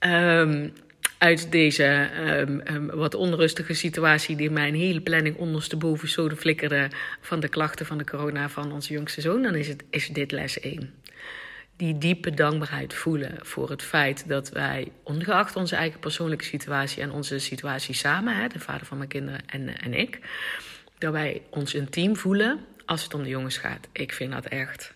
um, 0.00 0.72
uit 1.20 1.52
deze 1.52 2.10
um, 2.38 2.60
um, 2.64 2.90
wat 2.90 3.14
onrustige 3.14 3.74
situatie 3.74 4.36
die 4.36 4.50
mijn 4.50 4.74
hele 4.74 5.00
planning 5.00 5.36
ondersteboven 5.36 6.08
zo 6.08 6.28
de 6.28 6.36
flikkerde 6.36 6.90
van 7.20 7.40
de 7.40 7.48
klachten 7.48 7.86
van 7.86 7.98
de 7.98 8.04
corona 8.04 8.48
van 8.48 8.72
onze 8.72 8.92
jongste 8.92 9.20
zoon, 9.20 9.42
dan 9.42 9.54
is, 9.54 9.68
het, 9.68 9.84
is 9.90 10.08
dit 10.08 10.32
les 10.32 10.60
1. 10.60 10.94
Die 11.76 11.98
diepe 11.98 12.30
dankbaarheid 12.30 12.94
voelen 12.94 13.38
voor 13.40 13.70
het 13.70 13.82
feit 13.82 14.28
dat 14.28 14.48
wij, 14.48 14.92
ongeacht 15.02 15.56
onze 15.56 15.76
eigen 15.76 16.00
persoonlijke 16.00 16.44
situatie 16.44 17.02
en 17.02 17.10
onze 17.10 17.38
situatie 17.38 17.94
samen, 17.94 18.36
hè, 18.36 18.48
de 18.48 18.58
vader 18.58 18.86
van 18.86 18.96
mijn 18.96 19.08
kinderen 19.08 19.40
en, 19.46 19.80
en 19.80 19.94
ik, 19.94 20.18
dat 20.98 21.12
wij 21.12 21.42
ons 21.50 21.74
intiem 21.74 22.16
voelen 22.16 22.60
als 22.86 23.02
het 23.02 23.14
om 23.14 23.22
de 23.22 23.28
jongens 23.28 23.58
gaat. 23.58 23.88
Ik 23.92 24.12
vind 24.12 24.32
dat 24.32 24.46
echt 24.46 24.94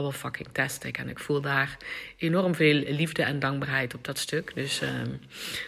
wel 0.00 0.12
fucking 0.12 0.48
tastic. 0.52 0.98
En 0.98 1.08
ik 1.08 1.18
voel 1.18 1.40
daar 1.40 1.76
enorm 2.16 2.54
veel 2.54 2.74
liefde 2.74 3.22
en 3.22 3.38
dankbaarheid 3.38 3.94
op 3.94 4.04
dat 4.04 4.18
stuk. 4.18 4.52
Dus 4.54 4.80
um, 4.80 5.20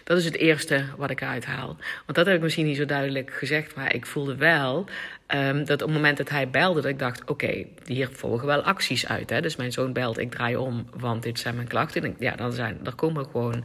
dat 0.05 0.19
is 0.19 0.25
het 0.25 0.37
eerste 0.37 0.85
wat 0.97 1.11
ik 1.11 1.21
eruit 1.21 1.45
haal. 1.45 1.77
Want 2.07 2.15
dat 2.15 2.27
heb 2.27 2.37
ik 2.37 2.43
misschien 2.43 2.67
niet 2.67 2.77
zo 2.77 2.85
duidelijk 2.85 3.33
gezegd, 3.33 3.75
maar 3.75 3.95
ik 3.95 4.07
voelde 4.07 4.37
wel 4.37 4.87
um, 5.29 5.65
dat 5.65 5.83
op 5.83 5.89
het 5.89 5.97
moment 5.97 6.17
dat 6.17 6.29
hij 6.29 6.49
belde, 6.51 6.81
dat 6.81 6.91
ik 6.91 6.99
dacht: 6.99 7.25
oké, 7.25 7.65
hier 7.87 8.09
volgen 8.13 8.47
wel 8.47 8.63
acties 8.63 9.07
uit. 9.07 9.31
Hè? 9.31 9.41
Dus 9.41 9.57
mijn 9.57 9.73
zoon 9.73 9.93
belt, 9.93 10.19
ik 10.19 10.31
draai 10.31 10.57
om, 10.57 10.87
want 10.97 11.23
dit 11.23 11.39
zijn 11.39 11.55
mijn 11.55 11.69
klachten. 11.69 12.05
En 12.05 12.17
ja, 12.19 12.37
dan 12.37 12.53
zijn, 12.53 12.81
er 12.85 12.95
komen 12.95 13.25
gewoon 13.25 13.65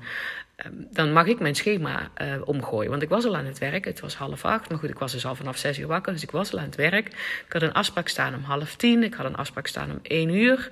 dan 0.71 1.13
mag 1.13 1.25
ik 1.25 1.39
mijn 1.39 1.55
schema 1.55 2.11
uh, 2.21 2.27
omgooien. 2.45 2.89
Want 2.89 3.01
ik 3.01 3.09
was 3.09 3.25
al 3.25 3.35
aan 3.35 3.45
het 3.45 3.57
werk. 3.57 3.85
Het 3.85 3.99
was 3.99 4.15
half 4.15 4.45
acht. 4.45 4.69
Maar 4.69 4.77
goed, 4.77 4.89
ik 4.89 4.99
was 4.99 5.11
dus 5.11 5.25
al 5.25 5.35
vanaf 5.35 5.57
zes 5.57 5.79
uur 5.79 5.87
wakker. 5.87 6.13
Dus 6.13 6.23
ik 6.23 6.31
was 6.31 6.53
al 6.53 6.59
aan 6.59 6.65
het 6.65 6.75
werk. 6.75 7.07
Ik 7.07 7.53
had 7.53 7.61
een 7.61 7.73
afspraak 7.73 8.07
staan 8.07 8.35
om 8.35 8.43
half 8.43 8.75
tien. 8.75 9.03
Ik 9.03 9.13
had 9.13 9.25
een 9.25 9.35
afspraak 9.35 9.67
staan 9.67 9.91
om 9.91 9.99
één 10.01 10.29
uur. 10.29 10.69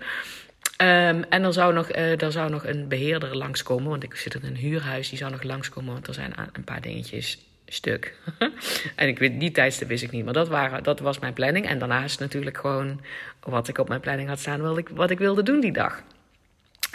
Um, 0.82 1.24
en 1.24 1.44
er 1.44 1.54
zou, 1.54 1.74
nog, 1.74 1.96
uh, 1.96 2.22
er 2.22 2.32
zou 2.32 2.50
nog 2.50 2.66
een 2.66 2.88
beheerder 2.88 3.38
langskomen. 3.38 3.90
Want 3.90 4.04
ik 4.04 4.16
zit 4.16 4.34
in 4.34 4.44
een 4.44 4.56
huurhuis. 4.56 5.10
Die 5.10 5.18
zou 5.18 5.32
nog 5.32 5.44
langskomen. 5.44 5.94
Want 5.94 6.08
er 6.08 6.14
zijn 6.14 6.34
een 6.54 6.64
paar 6.64 6.82
dingetjes 6.82 7.46
stuk. 7.66 8.16
en 8.96 9.08
ik 9.08 9.20
weet, 9.20 9.40
die 9.40 9.52
tijdstip 9.52 9.88
wist 9.88 10.04
ik 10.04 10.12
niet. 10.12 10.26
Maar 10.26 10.34
dat, 10.34 10.48
waren, 10.48 10.84
dat 10.84 11.00
was 11.00 11.20
mijn 11.20 11.34
planning. 11.34 11.68
En 11.68 11.80
daarnaast 11.80 12.20
natuurlijk 12.20 12.58
gewoon 12.58 13.02
wat 13.40 13.68
ik 13.68 13.78
op 13.78 13.88
mijn 13.88 14.02
planning 14.02 14.30
had 14.30 14.40
staan. 14.40 14.62
Wat 14.62 14.78
ik, 14.78 14.90
wat 14.90 15.10
ik 15.10 15.18
wilde 15.18 15.44
doen 15.44 15.60
die 15.60 15.74
dag. 15.74 16.04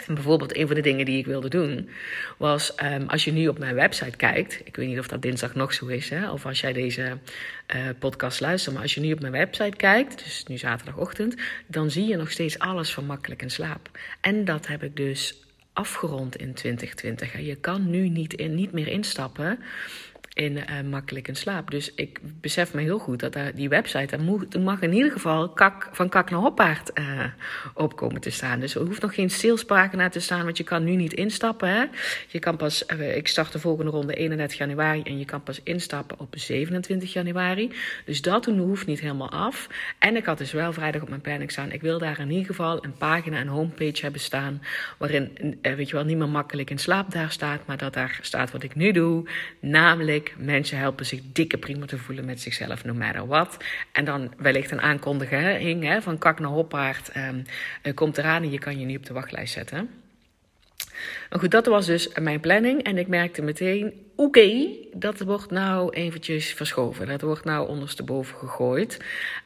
Bijvoorbeeld 0.07 0.57
een 0.57 0.67
van 0.67 0.75
de 0.75 0.81
dingen 0.81 1.05
die 1.05 1.17
ik 1.17 1.25
wilde 1.25 1.49
doen 1.49 1.89
was, 2.37 2.73
um, 2.83 3.07
als 3.07 3.23
je 3.23 3.31
nu 3.31 3.47
op 3.47 3.59
mijn 3.59 3.75
website 3.75 4.17
kijkt, 4.17 4.61
ik 4.63 4.75
weet 4.75 4.87
niet 4.87 4.99
of 4.99 5.07
dat 5.07 5.21
dinsdag 5.21 5.55
nog 5.55 5.73
zo 5.73 5.85
is, 5.87 6.09
hè, 6.09 6.31
of 6.31 6.45
als 6.45 6.61
jij 6.61 6.73
deze 6.73 7.17
uh, 7.75 7.81
podcast 7.99 8.39
luistert, 8.39 8.73
maar 8.73 8.83
als 8.83 8.93
je 8.93 9.01
nu 9.01 9.13
op 9.13 9.19
mijn 9.19 9.31
website 9.31 9.77
kijkt, 9.77 10.23
dus 10.23 10.43
nu 10.47 10.57
zaterdagochtend, 10.57 11.35
dan 11.67 11.91
zie 11.91 12.07
je 12.07 12.15
nog 12.15 12.31
steeds 12.31 12.59
alles 12.59 12.93
van 12.93 13.05
makkelijk 13.05 13.41
in 13.41 13.51
slaap. 13.51 13.89
En 14.21 14.45
dat 14.45 14.67
heb 14.67 14.83
ik 14.83 14.95
dus 14.95 15.43
afgerond 15.73 16.35
in 16.35 16.53
2020. 16.53 17.45
Je 17.45 17.55
kan 17.55 17.89
nu 17.89 18.09
niet, 18.09 18.33
in, 18.33 18.55
niet 18.55 18.71
meer 18.71 18.87
instappen 18.87 19.59
in 20.33 20.57
uh, 20.57 20.63
makkelijk 20.89 21.27
in 21.27 21.35
slaap. 21.35 21.71
Dus 21.71 21.93
ik 21.95 22.19
besef 22.41 22.73
me 22.73 22.81
heel 22.81 22.99
goed 22.99 23.19
dat 23.19 23.33
daar, 23.33 23.55
die 23.55 23.69
website, 23.69 24.17
daar 24.17 24.61
mag 24.61 24.81
in 24.81 24.93
ieder 24.93 25.11
geval 25.11 25.49
kak, 25.49 25.89
van 25.91 26.09
kak 26.09 26.29
naar 26.29 26.39
hoppaard 26.39 26.99
uh, 26.99 27.23
op 27.73 27.95
komen 27.95 28.21
te 28.21 28.29
staan. 28.29 28.59
Dus 28.59 28.75
er 28.75 28.81
hoeft 28.81 29.01
nog 29.01 29.15
geen 29.15 29.29
salespagina 29.29 30.09
te 30.09 30.19
staan, 30.19 30.43
want 30.43 30.57
je 30.57 30.63
kan 30.63 30.83
nu 30.83 30.95
niet 30.95 31.13
instappen. 31.13 31.69
Hè? 31.69 31.83
Je 32.27 32.39
kan 32.39 32.57
pas, 32.57 32.83
uh, 32.93 33.15
ik 33.15 33.27
start 33.27 33.51
de 33.51 33.59
volgende 33.59 33.91
ronde 33.91 34.13
31 34.13 34.57
januari 34.57 35.01
en 35.01 35.19
je 35.19 35.25
kan 35.25 35.43
pas 35.43 35.61
instappen 35.63 36.19
op 36.19 36.33
27 36.37 37.13
januari. 37.13 37.71
Dus 38.05 38.21
dat 38.21 38.45
hoeft 38.45 38.85
niet 38.85 38.99
helemaal 38.99 39.31
af. 39.31 39.69
En 39.99 40.15
ik 40.15 40.25
had 40.25 40.37
dus 40.37 40.51
wel 40.51 40.73
vrijdag 40.73 41.01
op 41.01 41.09
mijn 41.09 41.21
planning 41.21 41.51
staan, 41.51 41.71
ik 41.71 41.81
wil 41.81 41.99
daar 41.99 42.19
in 42.19 42.31
ieder 42.31 42.45
geval 42.45 42.83
een 42.83 42.97
pagina, 42.97 43.41
een 43.41 43.47
homepage 43.47 44.01
hebben 44.01 44.21
staan, 44.21 44.61
waarin, 44.97 45.57
weet 45.61 45.89
je 45.89 45.95
wel, 45.95 46.05
niet 46.05 46.17
meer 46.17 46.29
makkelijk 46.29 46.69
in 46.69 46.77
slaap 46.77 47.11
daar 47.11 47.31
staat, 47.31 47.65
maar 47.65 47.77
dat 47.77 47.93
daar 47.93 48.19
staat 48.21 48.51
wat 48.51 48.63
ik 48.63 48.75
nu 48.75 48.91
doe, 48.91 49.29
namelijk 49.59 50.22
mensen 50.37 50.77
helpen 50.77 51.05
zich 51.05 51.19
dikke 51.23 51.57
prima 51.57 51.85
te 51.85 51.97
voelen 51.97 52.25
met 52.25 52.41
zichzelf, 52.41 52.83
no 52.83 52.93
matter 52.93 53.27
what. 53.27 53.57
En 53.91 54.05
dan 54.05 54.33
wellicht 54.37 54.71
een 54.71 54.81
aankondiging 54.81 55.83
hè, 55.83 56.01
van 56.01 56.17
kak 56.17 56.39
naar 56.39 56.49
hoppaard. 56.49 57.11
Um, 57.17 57.43
komt 57.93 58.17
eraan 58.17 58.43
en 58.43 58.51
je 58.51 58.59
kan 58.59 58.79
je 58.79 58.85
niet 58.85 58.97
op 58.97 59.05
de 59.05 59.13
wachtlijst 59.13 59.53
zetten. 59.53 59.89
Maar 61.29 61.39
goed, 61.39 61.51
dat 61.51 61.65
was 61.65 61.85
dus 61.85 62.09
mijn 62.19 62.39
planning. 62.39 62.83
En 62.83 62.97
ik 62.97 63.07
merkte 63.07 63.41
meteen, 63.41 63.93
oké, 64.15 64.67
dat 64.93 65.19
wordt 65.19 65.51
nou 65.51 65.93
eventjes 65.93 66.53
verschoven. 66.53 67.07
Dat 67.07 67.21
wordt 67.21 67.45
nou 67.45 67.67
ondersteboven 67.67 68.37
gegooid. 68.37 68.99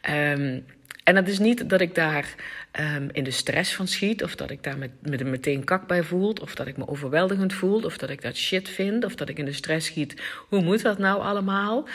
Um, 0.09 0.65
en 1.07 1.15
dat 1.15 1.27
is 1.27 1.39
niet 1.39 1.69
dat 1.69 1.81
ik 1.81 1.95
daar 1.95 2.35
um, 2.79 3.09
in 3.11 3.23
de 3.23 3.31
stress 3.31 3.75
van 3.75 3.87
schiet, 3.87 4.23
of 4.23 4.35
dat 4.35 4.49
ik 4.49 4.63
daar 4.63 4.77
met, 4.77 4.91
met 5.01 5.23
meteen 5.23 5.63
kak 5.63 5.87
bij 5.87 6.03
voel, 6.03 6.33
of 6.41 6.55
dat 6.55 6.67
ik 6.67 6.77
me 6.77 6.87
overweldigend 6.87 7.53
voel, 7.53 7.81
of 7.81 7.97
dat 7.97 8.09
ik 8.09 8.21
dat 8.21 8.35
shit 8.35 8.69
vind, 8.69 9.05
of 9.05 9.15
dat 9.15 9.29
ik 9.29 9.37
in 9.37 9.45
de 9.45 9.53
stress 9.53 9.87
schiet. 9.87 10.21
Hoe 10.49 10.61
moet 10.61 10.81
dat 10.81 10.97
nou 10.97 11.21
allemaal? 11.21 11.87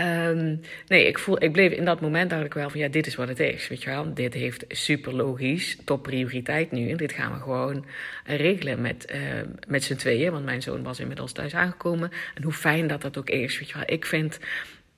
Um, 0.00 0.60
nee, 0.86 1.06
ik, 1.06 1.18
voel, 1.18 1.42
ik 1.42 1.52
bleef 1.52 1.72
in 1.72 1.84
dat 1.84 2.00
moment 2.00 2.32
ik 2.32 2.54
wel 2.54 2.70
van 2.70 2.80
ja, 2.80 2.88
dit 2.88 3.06
is 3.06 3.14
wat 3.14 3.28
het 3.28 3.40
is. 3.40 3.68
Weet 3.68 3.82
je 3.82 3.90
wel, 3.90 4.14
dit 4.14 4.34
heeft 4.34 4.64
super 4.68 5.14
logisch 5.14 5.78
topprioriteit 5.84 6.70
nu. 6.70 6.90
En 6.90 6.96
dit 6.96 7.12
gaan 7.12 7.32
we 7.32 7.38
gewoon 7.38 7.84
regelen 8.24 8.80
met, 8.80 9.12
uh, 9.14 9.20
met 9.68 9.84
z'n 9.84 9.94
tweeën. 9.94 10.32
Want 10.32 10.44
mijn 10.44 10.62
zoon 10.62 10.82
was 10.82 11.00
inmiddels 11.00 11.32
thuis 11.32 11.54
aangekomen. 11.54 12.10
En 12.34 12.42
hoe 12.42 12.52
fijn 12.52 12.86
dat 12.86 13.02
dat 13.02 13.18
ook 13.18 13.30
is. 13.30 13.58
Weet 13.58 13.68
je 13.68 13.74
wel, 13.74 13.82
ik 13.86 14.06
vind 14.06 14.38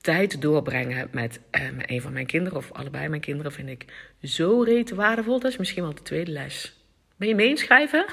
tijd 0.03 0.41
doorbrengen 0.41 1.07
met, 1.11 1.39
uh, 1.51 1.61
met 1.71 1.89
een 1.89 2.01
van 2.01 2.13
mijn 2.13 2.25
kinderen, 2.25 2.57
of 2.57 2.71
allebei 2.71 3.07
mijn 3.07 3.21
kinderen, 3.21 3.51
vind 3.51 3.69
ik 3.69 3.85
zo 4.21 4.61
reet 4.61 4.91
waardevol. 4.91 5.39
Dat 5.39 5.51
is 5.51 5.57
misschien 5.57 5.83
wel 5.83 5.95
de 5.95 6.01
tweede 6.01 6.31
les. 6.31 6.73
Ben 7.15 7.27
je 7.27 7.35
mee 7.35 7.49
inschrijven? 7.49 8.05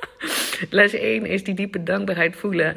les 0.70 0.92
1 0.92 1.26
is 1.26 1.44
die 1.44 1.54
diepe 1.54 1.82
dankbaarheid 1.82 2.36
voelen. 2.36 2.74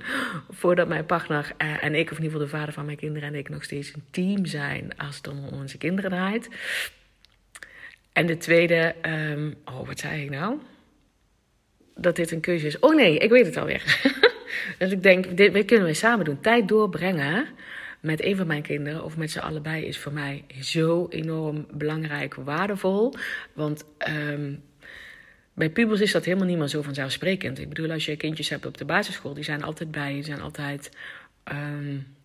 Voordat 0.60 0.88
mijn 0.88 1.06
partner 1.06 1.52
uh, 1.62 1.84
en 1.84 1.94
ik, 1.94 2.10
of 2.10 2.16
in 2.16 2.24
ieder 2.24 2.40
geval 2.40 2.40
de 2.40 2.56
vader 2.56 2.72
van 2.72 2.84
mijn 2.84 2.96
kinderen 2.96 3.28
en 3.28 3.34
ik, 3.34 3.48
nog 3.48 3.64
steeds 3.64 3.94
een 3.94 4.04
team 4.10 4.44
zijn 4.44 4.96
als 4.96 5.16
het 5.16 5.28
om 5.28 5.48
onze 5.52 5.78
kinderen 5.78 6.10
draait. 6.10 6.48
En 8.12 8.26
de 8.26 8.36
tweede, 8.36 8.94
um, 9.02 9.54
oh, 9.64 9.86
wat 9.86 9.98
zei 9.98 10.22
ik 10.22 10.30
nou? 10.30 10.58
Dat 11.94 12.16
dit 12.16 12.30
een 12.30 12.40
keuze 12.40 12.66
is. 12.66 12.78
Oh 12.78 12.94
nee, 12.94 13.18
ik 13.18 13.30
weet 13.30 13.46
het 13.46 13.56
alweer. 13.56 14.10
dus 14.78 14.90
ik 14.90 15.02
denk, 15.02 15.36
dit, 15.36 15.52
dit 15.52 15.66
kunnen 15.66 15.86
we 15.86 15.94
samen 15.94 16.24
doen. 16.24 16.40
Tijd 16.40 16.68
doorbrengen 16.68 17.46
met 18.06 18.24
een 18.24 18.36
van 18.36 18.46
mijn 18.46 18.62
kinderen 18.62 19.04
of 19.04 19.16
met 19.16 19.30
z'n 19.30 19.38
allebei 19.38 19.84
is 19.84 19.98
voor 19.98 20.12
mij 20.12 20.44
zo 20.60 21.06
enorm 21.08 21.66
belangrijk, 21.70 22.34
waardevol. 22.34 23.14
Want 23.52 23.84
um, 24.08 24.62
bij 25.54 25.70
pubers 25.70 26.00
is 26.00 26.12
dat 26.12 26.24
helemaal 26.24 26.46
niet 26.46 26.58
meer 26.58 26.68
zo 26.68 26.82
vanzelfsprekend. 26.82 27.58
Ik 27.58 27.68
bedoel, 27.68 27.90
als 27.90 28.04
je 28.04 28.16
kindjes 28.16 28.48
hebt 28.48 28.66
op 28.66 28.78
de 28.78 28.84
basisschool, 28.84 29.34
die 29.34 29.44
zijn 29.44 29.62
altijd 29.62 29.90
bij, 29.90 30.12
die 30.12 30.24
zijn 30.24 30.40
altijd. 30.40 30.90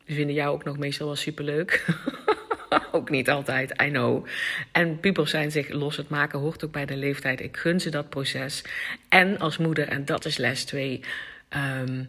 Die 0.06 0.16
vinden 0.16 0.36
jou 0.36 0.54
ook 0.54 0.64
nog 0.64 0.78
meestal 0.78 1.08
wel 1.08 1.16
superleuk. 1.16 1.86
ook 2.92 3.10
niet 3.10 3.30
altijd, 3.30 3.82
I 3.82 3.90
know. 3.90 4.26
En 4.72 5.00
pubers 5.00 5.32
zijn 5.32 5.52
zich 5.52 5.70
los 5.70 5.98
het 5.98 6.10
maken, 6.10 6.40
hoort 6.40 6.66
ook 6.66 6.72
bij 6.72 6.86
de 6.86 6.98
leeftijd. 6.98 7.42
Ik 7.42 7.58
gun 7.58 7.80
ze 7.80 7.90
dat 7.90 8.10
proces. 8.10 8.64
En 9.10 9.40
als 9.40 9.58
moeder, 9.58 9.88
en 9.88 10.06
dat 10.06 10.26
is 10.26 10.38
les 10.38 10.66
2, 10.66 10.92
um, 10.94 11.02
ehm, 11.50 12.04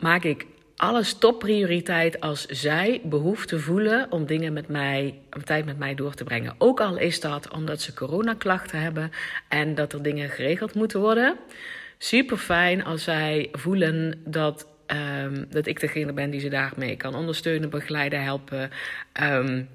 maak 0.00 0.24
ik 0.24 0.46
alles 0.76 1.14
topprioriteit 1.14 2.20
als 2.20 2.46
zij 2.46 3.00
behoefte 3.04 3.58
voelen 3.58 4.12
om 4.12 4.26
dingen 4.26 4.52
met 4.52 4.68
mij, 4.68 5.18
om 5.32 5.44
tijd 5.44 5.64
met 5.64 5.78
mij 5.78 5.94
door 5.94 6.14
te 6.14 6.24
brengen. 6.24 6.54
Ook 6.58 6.80
al 6.80 6.98
is 6.98 7.20
dat 7.20 7.50
omdat 7.50 7.80
ze 7.80 7.94
coronaklachten 7.94 8.80
hebben 8.80 9.10
en 9.48 9.74
dat 9.74 9.92
er 9.92 10.02
dingen 10.02 10.28
geregeld 10.28 10.74
moeten 10.74 11.00
worden. 11.00 11.36
Super 11.98 12.36
fijn 12.36 12.84
als 12.84 13.04
zij 13.04 13.48
voelen 13.52 14.20
dat, 14.24 14.68
um, 15.24 15.46
dat 15.50 15.66
ik 15.66 15.80
degene 15.80 16.12
ben 16.12 16.30
die 16.30 16.40
ze 16.40 16.48
daarmee 16.48 16.96
kan 16.96 17.14
ondersteunen, 17.14 17.70
begeleiden, 17.70 18.22
helpen. 18.22 18.70
Um, 19.22 19.68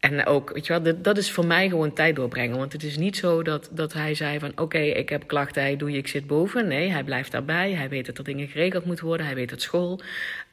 en 0.00 0.26
ook, 0.26 0.50
weet 0.52 0.66
je 0.66 0.80
wel, 0.80 0.94
dat 1.02 1.18
is 1.18 1.30
voor 1.30 1.46
mij 1.46 1.68
gewoon 1.68 1.92
tijd 1.92 2.16
doorbrengen. 2.16 2.58
Want 2.58 2.72
het 2.72 2.82
is 2.82 2.96
niet 2.96 3.16
zo 3.16 3.42
dat, 3.42 3.68
dat 3.72 3.92
hij 3.92 4.14
zei 4.14 4.38
van... 4.38 4.52
oké, 4.54 4.78
ik 4.78 5.08
heb 5.08 5.26
klachten, 5.26 5.62
hij 5.62 5.76
doe 5.76 5.90
je, 5.90 5.98
ik 5.98 6.08
zit 6.08 6.26
boven. 6.26 6.68
Nee, 6.68 6.90
hij 6.90 7.04
blijft 7.04 7.32
daarbij. 7.32 7.72
Hij 7.72 7.88
weet 7.88 8.06
dat 8.06 8.18
er 8.18 8.24
dingen 8.24 8.48
geregeld 8.48 8.84
moeten 8.84 9.04
worden. 9.04 9.26
Hij 9.26 9.34
weet 9.34 9.48
dat 9.48 9.62
school 9.62 10.00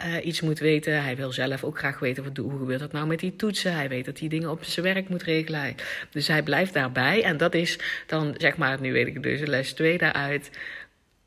uh, 0.06 0.26
iets 0.26 0.42
moet 0.42 0.60
weten. 0.60 1.04
Hij 1.04 1.16
wil 1.16 1.32
zelf 1.32 1.64
ook 1.64 1.78
graag 1.78 2.00
weten, 2.00 2.24
wat, 2.24 2.38
hoe 2.38 2.58
gebeurt 2.58 2.80
dat 2.80 2.92
nou 2.92 3.08
met 3.08 3.20
die 3.20 3.36
toetsen? 3.36 3.74
Hij 3.74 3.90
weet 3.90 4.06
dat 4.06 4.20
hij 4.20 4.28
dingen 4.28 4.50
op 4.50 4.64
zijn 4.64 4.86
werk 4.86 5.10
moet 5.10 5.24
regelen. 5.24 5.76
Dus 6.12 6.28
hij 6.28 6.44
blijft 6.44 6.74
daarbij. 6.74 7.24
En 7.24 7.38
dat 7.38 7.54
is 7.54 7.80
dan, 8.08 8.36
zeg 8.38 8.58
maar, 8.58 8.82
nu 8.82 8.94
weet 8.94 9.08
ik 9.08 9.24
dus 9.24 9.40
les 9.40 9.74
2 9.74 9.98
daaruit... 9.98 10.50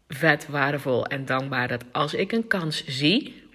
vet 0.09 0.47
waardevol 0.49 1.07
en 1.07 1.25
dankbaar 1.25 1.69
dat 1.69 1.85
als 1.93 2.15
ik 2.15 2.33
een 2.33 2.47
kans 2.47 2.85
zie 2.87 3.48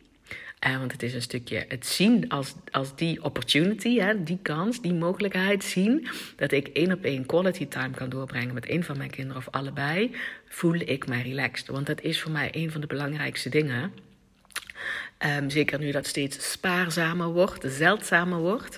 uh, 0.68 0.78
want 0.78 0.92
het 0.92 1.04
is 1.04 1.14
een 1.14 1.22
stukje 1.22 1.66
het 1.68 1.86
zien 1.86 2.30
als, 2.30 2.56
als 2.72 2.96
die 2.96 3.24
opportunity, 3.24 4.00
hè, 4.00 4.24
die 4.24 4.40
kans, 4.42 4.82
die 4.82 4.94
mogelijkheid 4.94 5.64
zien. 5.64 6.08
Dat 6.36 6.52
ik 6.52 6.68
één 6.68 6.92
op 6.92 7.04
één 7.04 7.26
quality 7.26 7.68
time 7.68 7.92
kan 7.92 8.10
doorbrengen 8.10 8.54
met 8.54 8.70
een 8.70 8.84
van 8.84 8.98
mijn 8.98 9.10
kinderen 9.10 9.38
of 9.38 9.54
allebei. 9.54 10.16
Voel 10.48 10.76
ik 10.76 11.08
mij 11.08 11.22
relaxed. 11.22 11.68
Want 11.68 11.86
dat 11.86 12.02
is 12.02 12.22
voor 12.22 12.32
mij 12.32 12.50
een 12.52 12.72
van 12.72 12.82
de 12.82 12.88
belangrijkste 12.88 13.50
dingen. 13.50 13.92
Um, 15.38 15.50
zeker 15.50 15.80
nu 15.80 15.92
dat 15.92 16.08
steeds 16.08 16.52
spaarzamer 16.52 17.28
wordt, 17.28 17.66
zeldzamer 17.68 18.40
wordt. 18.40 18.78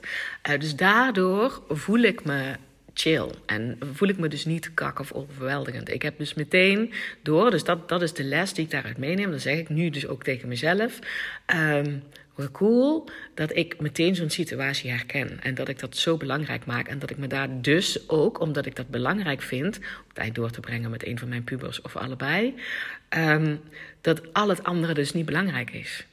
Uh, 0.50 0.60
dus 0.60 0.76
daardoor 0.76 1.64
voel 1.70 2.00
ik 2.00 2.24
me 2.24 2.56
chill. 2.96 3.30
En 3.46 3.78
voel 3.94 4.10
ik 4.10 4.18
me 4.18 4.28
dus 4.28 4.46
niet 4.46 4.74
kak 4.74 5.00
of 5.00 5.12
overweldigend. 5.12 5.90
Ik 5.90 6.02
heb 6.02 6.18
dus 6.18 6.34
meteen 6.34 6.94
door, 7.22 7.52
dus 7.52 7.64
dat, 7.64 7.90
dat 7.90 8.02
is 8.02 8.14
de 8.14 8.24
les 8.24 8.54
die 8.54 8.64
ik 8.64 8.72
daaruit 8.72 8.98
meeneem. 8.98 9.30
Dan 9.30 9.40
zeg 9.40 9.58
ik 9.58 9.70
nu 9.70 9.90
dus 9.90 10.08
ook 10.08 10.24
tegen 10.24 10.48
mezelf. 10.48 11.00
Um, 11.84 12.04
cool 12.52 13.10
dat 13.34 13.56
ik 13.56 13.80
meteen 13.80 14.16
zo'n 14.16 14.30
situatie 14.30 14.92
herken. 14.92 15.40
En 15.42 15.56
dat 15.56 15.68
ik 15.68 15.80
dat 15.80 15.98
zo 15.98 16.18
belangrijk 16.18 16.66
maak. 16.66 16.88
En 16.88 17.00
dat 17.00 17.10
ik 17.10 17.18
me 17.18 17.28
daar 17.28 17.62
dus 17.62 18.10
ook, 18.10 18.40
omdat 18.40 18.66
ik 18.66 18.76
dat 18.76 18.88
belangrijk 18.88 19.42
vind, 19.42 19.80
tijd 20.14 20.36
door 20.36 20.52
te 20.52 20.60
brengen 20.60 20.90
met 20.90 21.06
een 21.06 21.20
van 21.20 21.30
mijn 21.30 21.44
pubers 21.44 21.82
of 21.82 21.96
allebei, 21.96 22.56
um, 23.10 23.60
dat 24.02 24.34
al 24.34 24.50
het 24.50 24.64
andere 24.64 24.94
dus 24.94 25.14
niet 25.14 25.26
belangrijk 25.26 25.72
is. 25.72 26.06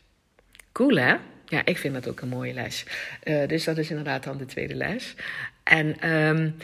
Cool 0.73 0.97
hè? 0.97 1.15
Ja, 1.47 1.65
ik 1.65 1.79
vind 1.79 1.95
dat 1.95 2.09
ook 2.09 2.21
een 2.21 2.29
mooie 2.29 2.53
les. 2.53 2.85
Uh, 3.25 3.49
dus 3.49 3.65
dat 3.65 3.79
is 3.79 3.91
inderdaad 3.91 4.25
dan 4.25 4.39
de 4.39 4.45
tweede 4.45 4.75
les. 4.75 5.15
En 5.63 6.13
um, 6.13 6.57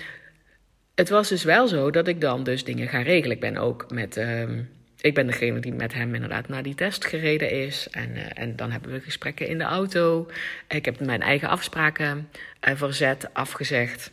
het 0.95 1.09
was 1.09 1.29
dus 1.29 1.45
wel 1.45 1.69
zo 1.69 1.91
dat 1.91 2.09
ik 2.09 2.21
dan 2.21 2.45
dus 2.45 2.65
dingen 2.65 2.89
ga 2.89 3.03
regelen. 3.03 3.37
Ik 3.37 3.43
ben 3.43 3.57
ook 3.57 3.91
met. 3.91 4.17
Um, 4.17 4.69
ik 5.01 5.15
ben 5.15 5.27
degene 5.27 5.61
die 5.61 5.73
met 5.73 5.95
hem 5.95 6.15
inderdaad 6.15 6.49
naar 6.49 6.63
die 6.63 6.75
test 6.75 7.05
gereden 7.05 7.51
is. 7.51 7.89
En, 7.91 8.11
uh, 8.17 8.23
en 8.35 8.57
dan 8.57 8.71
hebben 8.71 8.93
we 8.93 9.01
gesprekken 9.01 9.47
in 9.49 9.59
de 9.59 9.65
auto. 9.65 10.31
Ik 10.69 10.85
heb 10.85 11.01
mijn 11.01 11.23
eigen 11.23 11.49
afspraken 11.49 12.29
uh, 12.69 12.75
verzet, 12.77 13.35
afgezegd. 13.35 14.11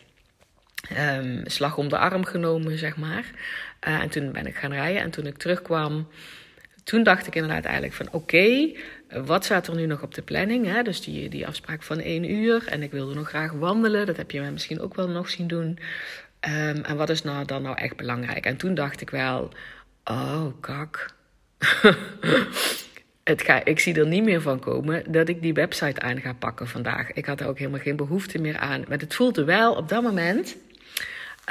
Um, 1.18 1.42
slag 1.46 1.78
om 1.78 1.90
de 1.90 1.98
arm 1.98 2.26
genomen, 2.26 2.78
zeg 2.78 2.98
maar. 2.98 3.32
Uh, 3.88 4.00
en 4.00 4.10
toen 4.10 4.32
ben 4.32 4.46
ik 4.46 4.56
gaan 4.56 4.74
rijden. 4.74 5.02
En 5.02 5.10
toen 5.10 5.26
ik 5.26 5.38
terugkwam, 5.38 6.08
toen 6.84 7.04
dacht 7.04 7.28
ik 7.28 7.36
inderdaad 7.36 7.66
eigenlijk 7.66 7.94
van... 7.94 8.08
oké, 8.12 8.72
wat 9.10 9.46
staat 9.46 9.68
er 9.68 9.76
nu 9.76 9.86
nog 9.86 10.02
op 10.02 10.14
de 10.14 10.22
planning? 10.22 10.66
Hè? 10.66 10.84
Dus 10.84 11.02
die, 11.02 11.30
die 11.30 11.48
afspraak 11.48 11.84
van 11.84 12.00
één 12.00 12.32
uur. 12.32 12.68
En 12.68 12.84
ik 12.84 12.92
wilde 12.92 13.14
nog 13.14 13.28
graag 13.28 13.52
wandelen. 13.52 14.06
Dat 14.06 14.18
heb 14.18 14.32
je 14.32 14.40
mij 14.40 14.52
misschien 14.52 14.80
ook 14.80 14.96
wel 14.96 15.10
nog 15.10 15.30
zien 15.30 15.48
doen. 15.48 15.80
Um, 16.48 16.84
en 16.84 16.98
wat 16.98 17.10
is 17.10 17.24
nou 17.24 17.46
dan 17.46 17.62
nou 17.62 17.78
echt 17.78 17.96
belangrijk? 17.96 18.46
En 18.46 18.58
toen 18.58 18.74
dacht 18.74 19.02
ik 19.02 19.10
wel, 19.10 19.52
oh 20.04 20.46
kak. 20.60 21.14
Het 23.24 23.42
ga, 23.42 23.66
ik 23.66 23.80
zie 23.80 24.00
er 24.00 24.08
niet 24.08 24.24
meer 24.24 24.42
van 24.42 24.60
komen 24.60 25.12
dat 25.12 25.30
ik 25.30 25.42
die 25.42 25.54
website 25.54 26.02
aan 26.02 26.22
ga 26.22 26.34
pakken 26.34 26.68
vandaag. 26.68 27.12
Ik 27.12 27.26
had 27.26 27.40
er 27.40 27.48
ook 27.48 27.58
helemaal 27.58 27.80
geen 27.80 27.96
behoefte 27.96 28.38
meer 28.38 28.58
aan. 28.58 28.84
Maar 28.88 28.98
het 28.98 29.14
voelde 29.14 29.44
wel 29.44 29.74
op 29.74 29.90
dat 29.90 30.04
moment 30.04 30.56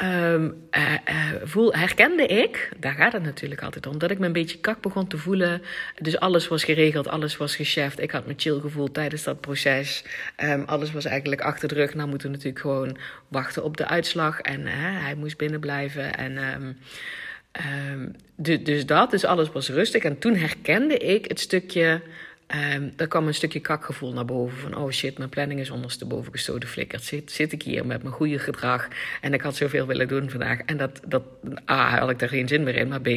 Um, 0.03 0.69
uh, 0.71 0.93
uh, 0.93 1.31
voel, 1.43 1.75
herkende 1.75 2.27
ik, 2.27 2.71
daar 2.79 2.95
gaat 2.95 3.13
het 3.13 3.23
natuurlijk 3.23 3.63
altijd 3.63 3.87
om, 3.87 3.99
dat 3.99 4.11
ik 4.11 4.19
me 4.19 4.27
een 4.27 4.33
beetje 4.33 4.59
kak 4.59 4.81
begon 4.81 5.07
te 5.07 5.19
voelen. 5.19 5.63
Dus 6.01 6.19
alles 6.19 6.49
was 6.49 6.65
geregeld, 6.65 7.09
alles 7.09 7.37
was 7.37 7.57
gecheft. 7.57 8.01
Ik 8.01 8.11
had 8.11 8.27
me 8.27 8.35
chill 8.37 8.61
gevoeld 8.61 8.95
tijdens 8.95 9.23
dat 9.23 9.41
proces. 9.41 10.05
Um, 10.43 10.63
alles 10.67 10.93
was 10.93 11.05
eigenlijk 11.05 11.41
achter 11.41 11.69
de 11.69 11.75
rug. 11.75 11.95
Nou 11.95 12.09
moeten 12.09 12.29
we 12.29 12.35
natuurlijk 12.35 12.61
gewoon 12.61 12.97
wachten 13.29 13.65
op 13.65 13.77
de 13.77 13.89
uitslag. 13.89 14.41
En 14.41 14.67
hij 14.67 15.15
moest 15.15 15.37
binnen 15.37 15.61
blijven. 15.61 16.15
En 16.15 16.37
um, 16.37 18.17
dus 18.37 18.87
dat, 18.87 19.11
dus 19.11 19.25
alles 19.25 19.53
was 19.53 19.69
rustig. 19.69 20.03
En 20.03 20.19
toen 20.19 20.37
herkende 20.37 20.97
ik 20.97 21.25
het 21.29 21.41
stukje 21.41 22.01
Um, 22.49 22.93
dan 22.97 23.09
kwam 23.09 23.27
een 23.27 23.35
stukje 23.35 23.61
kakgevoel 23.61 24.13
naar 24.13 24.25
boven. 24.25 24.59
Van, 24.59 24.77
oh 24.77 24.91
shit, 24.91 25.19
mijn 25.19 25.31
planning 25.31 25.61
is 25.61 25.71
ondersteboven 25.71 26.33
gestoten 26.33 26.69
flikkerd. 26.69 27.03
Zit, 27.03 27.33
zit 27.33 27.53
ik 27.53 27.63
hier 27.63 27.87
met 27.87 28.03
mijn 28.03 28.15
goede 28.15 28.39
gedrag. 28.39 28.89
En 29.21 29.35
ik 29.35 29.41
had 29.41 29.57
zoveel 29.57 29.87
willen 29.87 30.09
doen 30.09 30.31
vandaag. 30.31 30.61
En 30.61 30.77
dat, 30.77 31.01
dat 31.07 31.23
A, 31.71 31.99
had 31.99 32.11
ik 32.11 32.19
daar 32.19 32.29
geen 32.29 32.49
zin 32.49 32.63
meer 32.63 32.77
in. 32.77 32.89
Maar 32.89 33.01
B, 33.01 33.09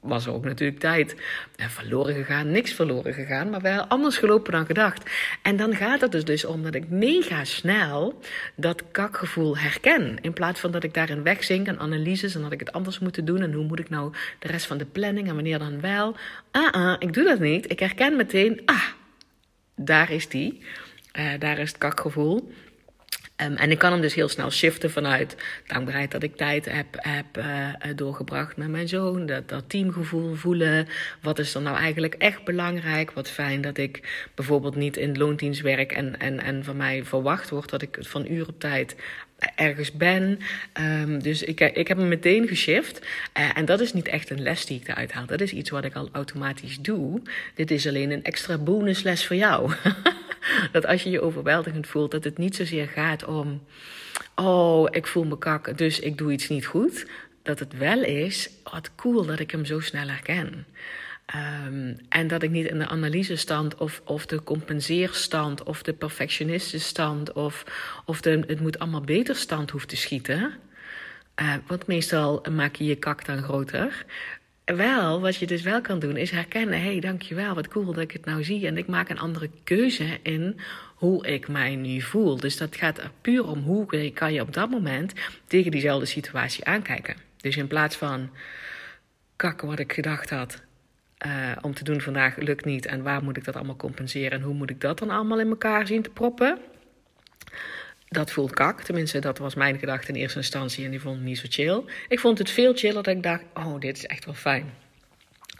was 0.00 0.26
er 0.26 0.32
ook 0.32 0.44
natuurlijk 0.44 0.78
tijd. 0.78 1.16
En 1.56 1.70
verloren 1.70 2.14
gegaan, 2.14 2.50
niks 2.50 2.72
verloren 2.72 3.14
gegaan, 3.14 3.50
maar 3.50 3.60
wel 3.60 3.82
anders 3.82 4.16
gelopen 4.16 4.52
dan 4.52 4.66
gedacht. 4.66 5.10
En 5.42 5.56
dan 5.56 5.76
gaat 5.76 6.00
het 6.00 6.12
dus, 6.12 6.24
dus 6.24 6.44
om 6.44 6.62
dat 6.62 6.74
ik 6.74 6.88
mega 6.88 7.44
snel 7.44 8.20
dat 8.56 8.82
kakgevoel 8.90 9.58
herken. 9.58 10.18
In 10.20 10.32
plaats 10.32 10.60
van 10.60 10.70
dat 10.70 10.84
ik 10.84 10.94
daarin 10.94 11.22
wegzink 11.22 11.66
en 11.66 11.78
analyses 11.78 12.34
en 12.34 12.42
dat 12.42 12.52
ik 12.52 12.60
het 12.60 12.72
anders 12.72 12.98
moet 12.98 13.26
doen. 13.26 13.42
En 13.42 13.52
hoe 13.52 13.64
moet 13.64 13.78
ik 13.78 13.90
nou 13.90 14.12
de 14.38 14.48
rest 14.48 14.66
van 14.66 14.78
de 14.78 14.86
planning 14.86 15.28
en 15.28 15.34
wanneer 15.34 15.58
dan 15.58 15.80
wel. 15.80 16.16
Ah, 16.50 16.72
ah, 16.72 16.96
ik 16.98 17.12
doe 17.12 17.24
dat 17.24 17.40
niet. 17.40 17.70
Ik 17.70 17.80
herken 17.80 18.16
meteen, 18.16 18.62
ah, 18.64 18.84
daar 19.76 20.10
is 20.10 20.28
die. 20.28 20.62
Uh, 21.18 21.32
daar 21.38 21.58
is 21.58 21.68
het 21.68 21.78
kakgevoel. 21.78 22.52
Um, 23.42 23.56
en 23.56 23.70
ik 23.70 23.78
kan 23.78 23.92
hem 23.92 24.00
dus 24.00 24.14
heel 24.14 24.28
snel 24.28 24.50
shiften 24.50 24.90
vanuit 24.90 25.36
dankbaarheid 25.66 26.10
dat 26.10 26.22
ik 26.22 26.36
tijd 26.36 26.64
heb, 26.64 26.86
heb 26.90 27.38
uh, 27.38 27.68
doorgebracht 27.96 28.56
met 28.56 28.68
mijn 28.68 28.88
zoon. 28.88 29.26
Dat, 29.26 29.48
dat 29.48 29.68
teamgevoel 29.68 30.34
voelen. 30.34 30.88
Wat 31.22 31.38
is 31.38 31.54
er 31.54 31.62
nou 31.62 31.76
eigenlijk 31.76 32.14
echt 32.14 32.44
belangrijk? 32.44 33.10
Wat 33.10 33.30
fijn 33.30 33.60
dat 33.60 33.78
ik 33.78 34.26
bijvoorbeeld 34.34 34.76
niet 34.76 34.96
in 34.96 35.18
loondienst 35.18 35.60
werk 35.60 35.92
en, 35.92 36.18
en, 36.18 36.40
en 36.40 36.64
van 36.64 36.76
mij 36.76 37.04
verwacht 37.04 37.50
wordt 37.50 37.70
dat 37.70 37.82
ik 37.82 37.98
van 38.00 38.26
uur 38.30 38.48
op 38.48 38.60
tijd 38.60 38.96
ergens 39.54 39.92
ben. 39.92 40.38
Um, 40.80 41.22
dus 41.22 41.42
ik, 41.42 41.60
ik 41.60 41.88
heb 41.88 41.98
hem 41.98 42.08
meteen 42.08 42.48
geshift. 42.48 43.06
Uh, 43.38 43.56
en 43.56 43.64
dat 43.64 43.80
is 43.80 43.92
niet 43.92 44.08
echt 44.08 44.30
een 44.30 44.42
les 44.42 44.66
die 44.66 44.80
ik 44.80 44.88
eruit 44.88 45.12
haal. 45.12 45.26
Dat 45.26 45.40
is 45.40 45.52
iets 45.52 45.70
wat 45.70 45.84
ik 45.84 45.94
al 45.94 46.08
automatisch 46.12 46.78
doe. 46.78 47.22
Dit 47.54 47.70
is 47.70 47.86
alleen 47.86 48.10
een 48.10 48.24
extra 48.24 48.58
bonusles 48.58 49.26
voor 49.26 49.36
jou. 49.36 49.72
dat 50.72 50.86
als 50.86 51.02
je 51.02 51.10
je 51.10 51.20
overweldigend 51.20 51.86
voelt, 51.86 52.10
dat 52.10 52.24
het 52.24 52.38
niet 52.38 52.56
zozeer 52.56 52.88
gaat 52.88 53.24
om. 53.24 53.62
Oh, 54.34 54.86
ik 54.90 55.06
voel 55.06 55.24
me 55.24 55.38
kak, 55.38 55.78
dus 55.78 56.00
ik 56.00 56.18
doe 56.18 56.32
iets 56.32 56.48
niet 56.48 56.66
goed. 56.66 57.06
Dat 57.42 57.58
het 57.58 57.76
wel 57.76 58.02
is, 58.02 58.50
wat 58.62 58.90
cool 58.94 59.26
dat 59.26 59.40
ik 59.40 59.50
hem 59.50 59.64
zo 59.64 59.80
snel 59.80 60.08
herken. 60.08 60.66
Um, 61.34 61.96
en 62.08 62.26
dat 62.28 62.42
ik 62.42 62.50
niet 62.50 62.66
in 62.66 62.78
de 62.78 62.86
analysestand 62.86 63.74
of, 63.74 64.02
of 64.04 64.26
de 64.26 64.42
compenseerstand 64.42 65.62
of 65.62 65.82
de 65.82 65.92
perfectionistenstand 65.92 67.32
of, 67.32 67.64
of 68.04 68.20
de 68.20 68.44
het 68.46 68.60
moet 68.60 68.78
allemaal 68.78 69.00
beter 69.00 69.36
stand 69.36 69.70
hoef 69.70 69.86
te 69.86 69.96
schieten. 69.96 70.54
Uh, 71.40 71.54
want 71.66 71.86
meestal 71.86 72.44
maak 72.50 72.76
je 72.76 72.84
je 72.84 72.96
kak 72.96 73.24
dan 73.24 73.42
groter. 73.42 74.04
Wel, 74.64 75.20
wat 75.20 75.36
je 75.36 75.46
dus 75.46 75.62
wel 75.62 75.80
kan 75.80 75.98
doen, 75.98 76.16
is 76.16 76.30
herkennen: 76.30 76.82
hé, 76.82 76.98
dankjewel, 76.98 77.54
wat 77.54 77.68
cool 77.68 77.84
dat 77.84 77.98
ik 77.98 78.12
het 78.12 78.24
nou 78.24 78.44
zie. 78.44 78.66
En 78.66 78.76
ik 78.76 78.86
maak 78.86 79.08
een 79.08 79.18
andere 79.18 79.50
keuze 79.64 80.18
in 80.22 80.60
hoe 80.94 81.26
ik 81.26 81.48
mij 81.48 81.76
nu 81.76 82.00
voel. 82.00 82.36
Dus 82.36 82.56
dat 82.56 82.76
gaat 82.76 82.98
er 82.98 83.10
puur 83.20 83.46
om 83.46 83.62
hoe 83.62 84.10
kan 84.12 84.32
je 84.32 84.40
op 84.40 84.52
dat 84.52 84.70
moment 84.70 85.12
tegen 85.46 85.70
diezelfde 85.70 86.06
situatie 86.06 86.64
aankijken. 86.64 87.16
Dus 87.36 87.56
in 87.56 87.66
plaats 87.66 87.96
van 87.96 88.30
kakken 89.36 89.68
wat 89.68 89.78
ik 89.78 89.92
gedacht 89.92 90.30
had, 90.30 90.62
uh, 91.26 91.52
om 91.60 91.74
te 91.74 91.84
doen 91.84 92.00
vandaag 92.00 92.36
lukt 92.36 92.64
niet. 92.64 92.86
En 92.86 93.02
waar 93.02 93.22
moet 93.22 93.36
ik 93.36 93.44
dat 93.44 93.56
allemaal 93.56 93.76
compenseren? 93.76 94.38
En 94.38 94.42
hoe 94.42 94.54
moet 94.54 94.70
ik 94.70 94.80
dat 94.80 94.98
dan 94.98 95.10
allemaal 95.10 95.40
in 95.40 95.48
elkaar 95.48 95.86
zien 95.86 96.02
te 96.02 96.10
proppen? 96.10 96.58
Dat 98.08 98.30
voelt 98.30 98.54
kak. 98.54 98.82
Tenminste, 98.82 99.18
dat 99.18 99.38
was 99.38 99.54
mijn 99.54 99.78
gedachte 99.78 100.12
in 100.12 100.14
eerste 100.14 100.38
instantie. 100.38 100.84
En 100.84 100.90
die 100.90 101.00
vond 101.00 101.16
ik 101.16 101.22
niet 101.22 101.38
zo 101.38 101.46
chill. 101.48 101.82
Ik 102.08 102.20
vond 102.20 102.38
het 102.38 102.50
veel 102.50 102.74
chiller 102.74 103.02
dat 103.02 103.14
ik 103.14 103.22
dacht: 103.22 103.42
oh, 103.54 103.80
dit 103.80 103.96
is 103.96 104.06
echt 104.06 104.24
wel 104.24 104.34
fijn 104.34 104.72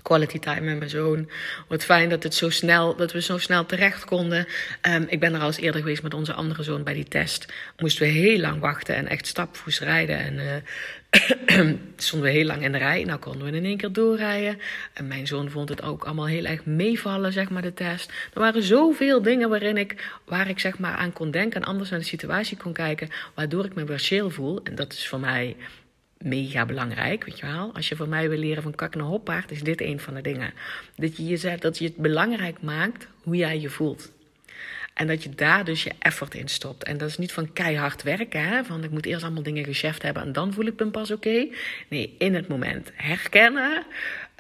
quality 0.09 0.39
time 0.39 0.61
met 0.61 0.79
mijn 0.79 0.91
zoon. 0.91 1.31
Wat 1.69 1.85
fijn 1.85 2.09
dat, 2.09 2.23
het 2.23 2.35
zo 2.35 2.51
snel, 2.51 2.97
dat 2.97 3.13
we 3.13 3.23
zo 3.23 3.39
snel 3.39 3.67
terecht 3.67 4.05
konden. 4.05 4.47
Um, 4.83 5.07
ik 5.09 5.21
ben 5.21 5.35
er 5.35 5.41
al 5.41 5.47
eens 5.47 5.57
eerder 5.57 5.81
geweest 5.81 6.03
met 6.03 6.15
onze 6.15 6.33
andere 6.33 6.63
zoon 6.63 6.83
bij 6.83 6.95
die 6.95 7.09
test. 7.09 7.53
Moesten 7.79 8.07
we 8.07 8.13
heel 8.13 8.39
lang 8.39 8.61
wachten 8.61 8.95
en 8.95 9.09
echt 9.09 9.27
stapvoets 9.27 9.81
rijden. 9.81 10.19
En 10.19 10.35
uh, 10.35 10.53
stonden 11.97 12.29
we 12.29 12.37
heel 12.37 12.45
lang 12.45 12.63
in 12.63 12.73
de 12.73 12.79
rij. 12.79 13.05
Nou 13.05 13.19
konden 13.19 13.51
we 13.51 13.57
in 13.57 13.65
één 13.65 13.77
keer 13.77 13.93
doorrijden. 13.93 14.59
En 14.93 15.07
mijn 15.07 15.27
zoon 15.27 15.51
vond 15.51 15.69
het 15.69 15.83
ook 15.83 16.05
allemaal 16.05 16.27
heel 16.27 16.45
erg 16.45 16.65
meevallen, 16.65 17.33
zeg 17.33 17.51
maar, 17.51 17.63
de 17.63 17.75
test. 17.75 18.13
Er 18.35 18.41
waren 18.41 18.63
zoveel 18.63 19.23
dingen 19.23 19.49
waarin 19.49 19.77
ik, 19.77 20.19
waar 20.25 20.49
ik 20.49 20.59
zeg 20.59 20.79
maar 20.79 20.95
aan 20.95 21.13
kon 21.13 21.31
denken 21.31 21.61
en 21.61 21.69
anders 21.69 21.91
naar 21.91 21.99
de 21.99 22.05
situatie 22.05 22.57
kon 22.57 22.73
kijken. 22.73 23.09
Waardoor 23.35 23.65
ik 23.65 23.75
me 23.75 23.85
weer 23.85 24.31
voel. 24.31 24.61
En 24.63 24.75
dat 24.75 24.93
is 24.93 25.09
voor 25.09 25.21
mij 25.21 25.57
mega 26.19 26.67
belangrijk, 26.67 27.25
weet 27.25 27.39
je 27.39 27.47
wel. 27.47 27.75
Als 27.75 27.89
je 27.89 27.97
van 27.97 28.09
mij 28.09 28.29
wil 28.29 28.39
leren 28.39 28.63
van 28.63 28.75
kak 28.75 28.95
naar 28.95 29.07
hoppaard, 29.07 29.51
is 29.51 29.63
dit 29.63 29.81
een 29.81 30.01
van 30.01 30.15
de 30.15 30.21
dingen. 30.21 30.53
Dat 30.97 31.17
je, 31.17 31.25
je 31.25 31.57
dat 31.59 31.79
je 31.79 31.85
het 31.85 31.97
belangrijk 31.97 32.63
maakt 32.63 33.09
hoe 33.23 33.37
jij 33.37 33.61
je 33.61 33.71
voelt. 33.71 34.13
En 34.99 35.07
dat 35.07 35.23
je 35.23 35.31
daar 35.31 35.65
dus 35.65 35.83
je 35.83 35.93
effort 35.99 36.35
in 36.35 36.49
stopt. 36.49 36.85
En 36.85 36.99
dat 36.99 37.09
is 37.09 37.19
niet 37.19 37.33
van 37.33 37.53
keihard 37.53 38.03
werken, 38.03 38.43
hè? 38.43 38.65
van 38.65 38.85
ik 38.85 38.91
moet 38.91 39.07
eerst 39.07 39.23
allemaal 39.23 39.43
dingen 39.43 39.65
gecheft 39.65 40.03
hebben 40.03 40.23
en 40.23 40.33
dan 40.33 40.53
voel 40.53 40.67
ik 40.67 40.79
me 40.79 40.87
pas 40.87 41.11
oké. 41.11 41.49
Nee, 41.89 42.15
in 42.19 42.35
het 42.35 42.49
moment 42.49 42.91
herkennen, 42.95 43.83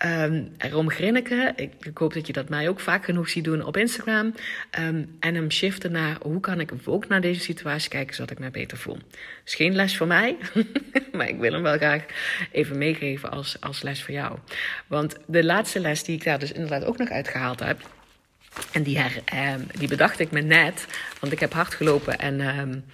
um, 0.04 0.54
erom 0.58 0.90
grinniken. 0.90 1.52
Ik, 1.56 1.72
ik, 1.80 1.98
hoop 1.98 2.14
dat 2.14 2.26
je 2.26 2.32
dat 2.32 2.48
mij 2.48 2.68
ook 2.68 2.80
vaak 2.80 3.04
genoeg 3.04 3.28
ziet 3.28 3.44
doen 3.44 3.64
op 3.64 3.76
Instagram. 3.76 4.34
Um, 4.80 5.16
en 5.20 5.34
hem 5.34 5.50
shiften 5.50 5.92
naar 5.92 6.16
hoe 6.22 6.40
kan 6.40 6.60
ik 6.60 6.72
ook 6.84 7.08
naar 7.08 7.20
deze 7.20 7.40
situatie 7.40 7.90
kijken 7.90 8.14
zodat 8.14 8.30
ik 8.30 8.38
me 8.38 8.50
beter 8.50 8.78
voel. 8.78 8.98
is 9.44 9.54
geen 9.54 9.74
les 9.74 9.96
voor 9.96 10.06
mij, 10.06 10.36
maar 11.12 11.28
ik 11.28 11.38
wil 11.38 11.52
hem 11.52 11.62
wel 11.62 11.76
graag 11.76 12.04
even 12.52 12.78
meegeven 12.78 13.30
als, 13.30 13.60
als 13.60 13.82
les 13.82 14.02
voor 14.02 14.14
jou. 14.14 14.38
Want 14.86 15.16
de 15.26 15.44
laatste 15.44 15.80
les 15.80 16.04
die 16.04 16.16
ik 16.16 16.24
daar 16.24 16.38
dus 16.38 16.52
inderdaad 16.52 16.84
ook 16.84 16.98
nog 16.98 17.08
uitgehaald 17.08 17.60
heb 17.60 17.96
en 18.72 18.82
die, 18.82 18.98
her, 18.98 19.22
um, 19.54 19.66
die 19.78 19.88
bedacht 19.88 20.18
ik 20.18 20.30
me 20.30 20.40
net, 20.40 20.86
want 21.20 21.32
ik 21.32 21.40
heb 21.40 21.52
hard 21.52 21.74
gelopen 21.74 22.18
en, 22.18 22.58
um, 22.58 22.84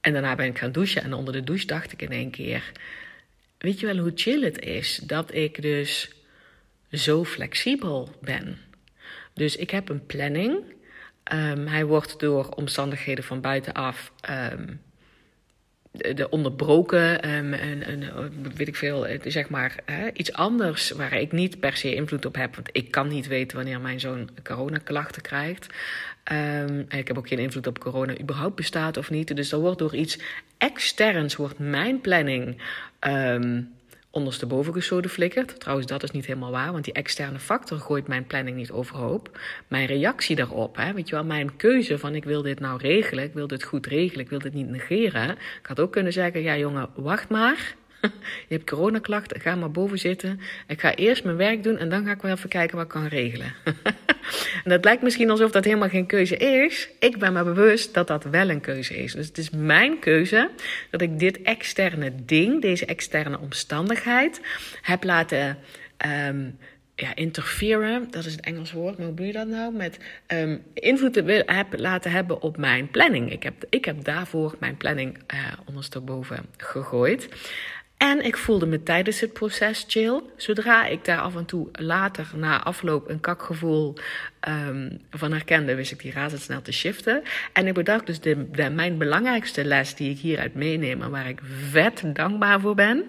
en 0.00 0.12
daarna 0.12 0.34
ben 0.34 0.46
ik 0.46 0.58
gaan 0.58 0.72
douchen. 0.72 1.02
En 1.02 1.12
onder 1.12 1.32
de 1.32 1.44
douche 1.44 1.66
dacht 1.66 1.92
ik 1.92 2.02
in 2.02 2.10
één 2.10 2.30
keer: 2.30 2.72
Weet 3.58 3.80
je 3.80 3.86
wel 3.86 3.96
hoe 3.96 4.12
chill 4.14 4.44
het 4.44 4.58
is 4.60 5.00
dat 5.02 5.34
ik 5.34 5.62
dus 5.62 6.10
zo 6.92 7.24
flexibel 7.24 8.16
ben? 8.20 8.58
Dus 9.34 9.56
ik 9.56 9.70
heb 9.70 9.88
een 9.88 10.06
planning. 10.06 10.58
Um, 11.32 11.66
hij 11.66 11.84
wordt 11.84 12.20
door 12.20 12.48
omstandigheden 12.48 13.24
van 13.24 13.40
buitenaf 13.40 14.12
de 15.92 16.28
onderbroken, 16.30 17.34
um, 17.34 17.52
en, 17.52 17.82
en, 17.82 18.12
weet 18.54 18.68
ik 18.68 18.76
veel, 18.76 19.06
zeg 19.24 19.48
maar 19.48 19.76
hè, 19.84 20.10
iets 20.12 20.32
anders 20.32 20.90
waar 20.90 21.12
ik 21.12 21.32
niet 21.32 21.60
per 21.60 21.76
se 21.76 21.94
invloed 21.94 22.26
op 22.26 22.34
heb. 22.34 22.54
Want 22.54 22.68
ik 22.72 22.90
kan 22.90 23.08
niet 23.08 23.26
weten 23.26 23.56
wanneer 23.56 23.80
mijn 23.80 24.00
zoon 24.00 24.28
coronaklachten 24.42 25.22
krijgt. 25.22 25.66
Um, 26.32 26.86
ik 26.88 27.08
heb 27.08 27.18
ook 27.18 27.28
geen 27.28 27.38
invloed 27.38 27.66
op 27.66 27.78
corona 27.78 28.20
überhaupt 28.20 28.54
bestaat 28.54 28.96
of 28.96 29.10
niet. 29.10 29.36
Dus 29.36 29.52
er 29.52 29.58
wordt 29.58 29.78
door 29.78 29.94
iets 29.94 30.18
externs 30.58 31.36
wordt 31.36 31.58
mijn 31.58 32.00
planning 32.00 32.62
um, 33.00 33.72
ondersteboven 34.12 34.72
geschoten 34.72 35.10
flikkert. 35.10 35.60
Trouwens, 35.60 35.88
dat 35.88 36.02
is 36.02 36.10
niet 36.10 36.26
helemaal 36.26 36.50
waar, 36.50 36.72
want 36.72 36.84
die 36.84 36.92
externe 36.92 37.38
factor 37.38 37.78
gooit 37.78 38.06
mijn 38.06 38.26
planning 38.26 38.56
niet 38.56 38.70
overhoop. 38.70 39.38
Mijn 39.68 39.86
reactie 39.86 40.36
daarop, 40.36 40.76
hè, 40.76 40.92
weet 40.92 41.08
je 41.08 41.14
wel, 41.14 41.24
mijn 41.24 41.56
keuze 41.56 41.98
van 41.98 42.14
ik 42.14 42.24
wil 42.24 42.42
dit 42.42 42.60
nou 42.60 42.78
regelen, 42.78 43.24
ik 43.24 43.34
wil 43.34 43.46
dit 43.46 43.62
goed 43.62 43.86
regelen, 43.86 44.24
ik 44.24 44.30
wil 44.30 44.38
dit 44.38 44.54
niet 44.54 44.68
negeren. 44.68 45.30
Ik 45.30 45.66
had 45.66 45.80
ook 45.80 45.92
kunnen 45.92 46.12
zeggen, 46.12 46.42
ja 46.42 46.56
jongen, 46.56 46.88
wacht 46.94 47.28
maar. 47.28 47.74
Je 48.48 48.54
hebt 48.56 48.70
coronaklachten, 48.70 49.40
ga 49.40 49.54
maar 49.54 49.70
boven 49.70 49.98
zitten. 49.98 50.40
Ik 50.66 50.80
ga 50.80 50.94
eerst 50.94 51.24
mijn 51.24 51.36
werk 51.36 51.62
doen 51.62 51.78
en 51.78 51.88
dan 51.88 52.04
ga 52.04 52.12
ik 52.12 52.22
wel 52.22 52.32
even 52.32 52.48
kijken 52.48 52.76
wat 52.76 52.84
ik 52.84 52.90
kan 52.90 53.06
regelen. 53.06 53.54
en 54.64 54.70
dat 54.70 54.84
lijkt 54.84 55.02
misschien 55.02 55.30
alsof 55.30 55.50
dat 55.50 55.64
helemaal 55.64 55.88
geen 55.88 56.06
keuze 56.06 56.36
is. 56.36 56.88
Ik 56.98 57.18
ben 57.18 57.32
me 57.32 57.44
bewust 57.44 57.94
dat 57.94 58.06
dat 58.06 58.24
wel 58.24 58.50
een 58.50 58.60
keuze 58.60 58.96
is. 58.96 59.12
Dus 59.12 59.26
het 59.26 59.38
is 59.38 59.50
mijn 59.50 59.98
keuze 59.98 60.50
dat 60.90 61.00
ik 61.00 61.18
dit 61.18 61.42
externe 61.42 62.12
ding, 62.24 62.62
deze 62.62 62.86
externe 62.86 63.38
omstandigheid, 63.38 64.40
heb 64.82 65.04
laten. 65.04 65.58
Um, 66.28 66.58
ja, 66.94 67.14
interferen, 67.14 68.10
dat 68.10 68.24
is 68.24 68.32
het 68.32 68.44
Engels 68.44 68.72
woord, 68.72 68.98
maar 68.98 69.06
hoe 69.06 69.16
doe 69.16 69.26
je 69.26 69.32
dat 69.32 69.46
nou? 69.46 69.74
Met 69.74 69.98
um, 70.26 70.62
invloed 70.74 71.14
heb 71.46 71.78
laten 71.78 72.10
hebben 72.10 72.42
op 72.42 72.56
mijn 72.56 72.90
planning. 72.90 73.32
Ik 73.32 73.42
heb, 73.42 73.64
ik 73.68 73.84
heb 73.84 74.04
daarvoor 74.04 74.56
mijn 74.58 74.76
planning 74.76 75.18
uh, 75.34 75.38
ondersteboven 75.64 76.44
gegooid. 76.56 77.28
En 78.02 78.24
ik 78.24 78.36
voelde 78.36 78.66
me 78.66 78.82
tijdens 78.82 79.20
het 79.20 79.32
proces 79.32 79.84
chill. 79.88 80.20
Zodra 80.36 80.86
ik 80.86 81.04
daar 81.04 81.20
af 81.20 81.36
en 81.36 81.44
toe 81.44 81.68
later, 81.72 82.30
na 82.34 82.62
afloop, 82.62 83.08
een 83.08 83.20
kakgevoel 83.20 83.94
um, 84.48 85.00
van 85.10 85.32
herkende, 85.32 85.74
wist 85.74 85.92
ik 85.92 86.00
die 86.00 86.12
razendsnel 86.12 86.62
te 86.62 86.72
shiften. 86.72 87.22
En 87.52 87.66
ik 87.66 87.74
bedacht 87.74 88.06
dus 88.06 88.20
de, 88.20 88.70
mijn 88.72 88.98
belangrijkste 88.98 89.64
les 89.64 89.94
die 89.94 90.10
ik 90.10 90.18
hieruit 90.18 90.54
meeneem 90.54 91.02
en 91.02 91.10
waar 91.10 91.28
ik 91.28 91.40
vet 91.70 92.02
dankbaar 92.12 92.60
voor 92.60 92.74
ben, 92.74 93.04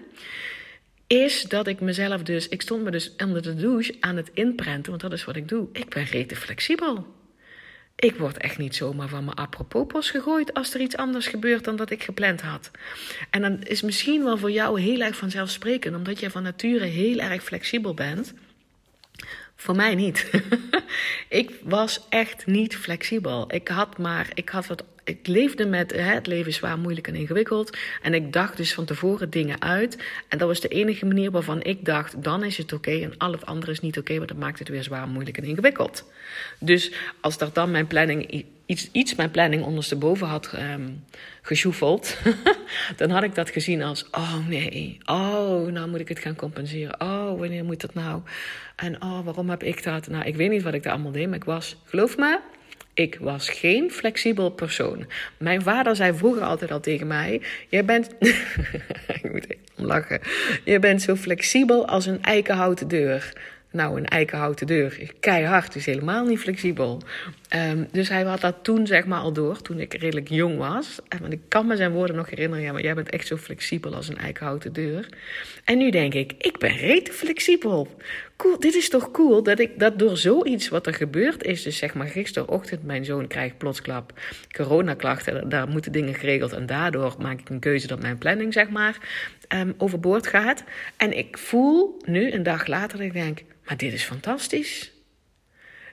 is 1.08 1.44
dat 1.44 1.68
ik 1.68 1.80
mezelf 1.80 2.24
dus, 2.24 2.50
ik 2.50 2.62
stond 2.62 2.84
me 2.84 2.92
dus 2.92 3.16
onder 3.18 3.42
de 3.42 3.56
douche 3.56 3.96
aan 4.00 4.16
het 4.16 4.30
inprenten, 4.34 4.90
want 4.90 5.02
dat 5.02 5.14
is 5.14 5.26
wat 5.26 5.36
ik 5.36 5.48
doe. 5.48 5.68
Ik 5.72 5.90
ben 5.90 6.04
rete 6.04 6.36
flexibel. 6.36 7.06
Ik 8.04 8.16
word 8.16 8.38
echt 8.38 8.58
niet 8.58 8.76
zomaar 8.76 9.08
van 9.08 9.26
mijn 9.26 9.38
apropos 9.38 10.10
gegooid 10.10 10.54
als 10.54 10.74
er 10.74 10.82
iets 10.82 10.96
anders 10.96 11.28
gebeurt 11.28 11.64
dan 11.64 11.76
dat 11.76 11.90
ik 11.90 12.04
gepland 12.04 12.42
had. 12.42 12.72
En 13.30 13.42
dan 13.42 13.62
is 13.62 13.82
misschien 13.82 14.24
wel 14.24 14.38
voor 14.38 14.52
jou 14.52 14.82
heel 14.82 15.00
erg 15.00 15.16
vanzelfsprekend, 15.16 15.96
omdat 15.96 16.20
jij 16.20 16.30
van 16.30 16.44
nature 16.44 16.86
heel 16.86 17.20
erg 17.20 17.44
flexibel 17.44 17.94
bent. 17.94 18.34
Voor 19.56 19.76
mij 19.76 19.96
niet. 19.96 20.30
ik 21.30 21.52
was 21.62 22.06
echt 22.10 22.46
niet 22.46 22.76
flexibel. 22.76 23.54
Ik 23.54 23.68
had 23.68 23.98
maar, 23.98 24.30
ik 24.34 24.50
had 24.50 24.68
wat 24.68 24.84
ik 25.04 25.28
leefde 25.28 25.66
met 25.66 25.92
het 25.96 26.28
leven 26.28 26.54
zwaar, 26.54 26.80
moeilijk 26.80 27.08
en 27.08 27.16
ingewikkeld. 27.16 27.78
En 28.02 28.14
ik 28.14 28.34
dacht 28.34 28.58
dus 28.58 28.74
van 28.74 28.86
tevoren 28.86 29.30
dingen 29.30 29.62
uit. 29.62 29.98
En 30.28 30.38
dat 30.38 30.48
was 30.48 30.60
de 30.60 30.68
enige 30.68 31.06
manier 31.06 31.32
waarvan 31.32 31.64
ik 31.64 31.86
dacht: 31.86 32.24
dan 32.24 32.44
is 32.44 32.58
het 32.58 32.74
oké. 32.74 32.92
en 32.92 33.18
al 33.18 33.32
het 33.32 33.46
andere 33.46 33.72
is 33.72 33.80
niet 33.80 33.98
oké, 33.98 34.16
want 34.16 34.28
dat 34.28 34.38
maakt 34.38 34.60
het 34.60 34.68
weer 34.68 34.84
zwaar, 34.84 35.08
moeilijk 35.08 35.38
en 35.38 35.44
ingewikkeld. 35.44 36.12
Dus 36.60 36.92
als 37.22 37.38
er 37.38 37.50
dan 37.54 37.72
mijn 37.72 37.88
planning, 37.88 38.46
iets, 38.66 38.90
iets 38.92 39.16
mijn 39.16 39.32
planning 39.32 39.64
ondersteboven 39.64 40.28
had 40.28 40.54
um, 40.56 41.04
gesjoefeld, 41.42 42.18
dan 42.98 43.10
had 43.10 43.24
ik 43.24 43.36
dat 43.36 43.50
gezien 43.50 43.84
als: 43.84 44.08
oh 44.12 44.48
nee, 44.48 44.98
oh, 45.06 45.72
nou 45.72 45.90
moet 45.90 46.00
ik 46.00 46.10
het 46.10 46.20
gaan 46.20 46.36
compenseren. 46.36 47.02
Oh, 47.02 47.40
wanneer 47.40 47.66
moet 47.66 47.82
dat 47.82 47.94
nou? 47.94 48.22
En 48.76 49.02
oh, 49.02 49.26
waarom 49.26 49.50
heb 49.50 49.64
ik 49.64 49.84
dat? 49.84 50.08
Nou, 50.08 50.26
ik 50.26 50.36
weet 50.36 50.50
niet 50.50 50.64
wat 50.64 50.74
ik 50.74 50.84
daar 50.84 50.94
allemaal 50.94 51.12
deed, 51.12 51.28
maar 51.28 51.38
ik 51.38 51.44
was, 51.44 51.76
geloof 51.86 52.18
me, 52.18 52.40
ik 52.94 53.18
was 53.20 53.50
geen 53.50 53.92
flexibel 53.92 54.50
persoon. 54.50 55.06
Mijn 55.38 55.62
vader 55.62 55.96
zei 55.96 56.14
vroeger 56.14 56.44
altijd 56.44 56.72
al 56.72 56.80
tegen 56.80 57.08
mij: 57.08 57.42
Jij 57.70 57.86
bent. 57.86 58.10
ik 59.22 59.32
moet 59.32 59.48
lachen. 59.76 60.22
Je 60.64 60.80
bent 60.80 61.02
zo 61.02 61.16
flexibel 61.16 61.88
als 61.88 62.06
een 62.06 62.24
eikenhouten 62.24 62.88
deur. 62.88 63.34
Nou, 63.74 63.98
een 63.98 64.06
eikenhouten 64.06 64.68
deur. 64.68 65.12
Keihard, 65.20 65.76
is 65.76 65.86
helemaal 65.86 66.26
niet 66.26 66.40
flexibel. 66.40 67.02
Um, 67.56 67.88
dus 67.92 68.10
hij 68.10 68.24
had 68.24 68.42
dat 68.42 68.56
toen 68.62 68.88
zeg 68.88 69.06
maar 69.06 69.20
al 69.20 69.34
door, 69.34 69.62
toen 69.62 69.80
ik 69.80 69.94
redelijk 69.94 70.30
jong 70.30 70.58
was. 70.58 71.00
En 71.08 71.32
ik 71.32 71.40
kan 71.48 71.68
me 71.68 71.76
zijn 71.76 71.92
woorden 71.92 72.16
nog 72.16 72.30
herinneren. 72.30 72.64
Ja, 72.64 72.72
maar 72.72 72.82
jij 72.82 72.94
bent 72.94 73.10
echt 73.10 73.28
zo 73.28 73.38
flexibel 73.38 73.96
als 73.96 74.08
een 74.08 74.18
eikenhouten 74.18 74.74
deur. 74.74 75.10
En 75.64 75.78
nu 75.78 75.90
denk 75.90 76.14
ik, 76.14 76.34
ik 76.38 76.58
ben 76.58 76.76
rete 76.76 77.12
flexibel. 77.12 77.88
Cool, 78.38 78.60
dit 78.60 78.76
is 78.76 78.90
toch 78.90 79.12
cool 79.12 79.44
dat 79.44 79.60
ik 79.60 79.80
dat 79.80 80.00
door 80.00 80.18
zoiets 80.18 80.70
wat 80.70 80.88
er 80.88 80.94
gebeurd 80.94 81.44
is. 81.44 81.64
Dus 81.64 81.78
zeg 81.78 81.94
maar 81.94 82.08
gisterochtend, 82.08 82.84
mijn 82.84 83.06
zoon 83.06 83.28
krijgt 83.28 83.58
plotsklap 83.58 84.14
coronaklachten. 84.52 85.50
Daar 85.50 85.68
moeten 85.68 85.92
dingen 85.92 86.14
geregeld. 86.16 86.54
En 86.54 86.66
daardoor 86.66 87.16
maak 87.20 87.40
ik 87.40 87.50
een 87.50 87.60
keuze 87.60 87.88
dat 87.88 88.02
mijn 88.02 88.18
planning 88.18 88.54
zeg 88.54 88.70
maar 88.70 88.98
um, 89.54 89.74
overboord 89.78 90.28
gaat. 90.28 90.64
En 90.98 91.18
ik 91.18 91.38
voel 91.38 92.02
nu, 92.06 92.32
een 92.32 92.44
dag 92.44 92.68
later, 92.68 92.98
dat 92.98 93.08
ik 93.08 93.14
denk, 93.14 93.44
maar 93.66 93.78
dit 93.78 93.94
is 93.94 94.04
fantastisch. 94.04 94.92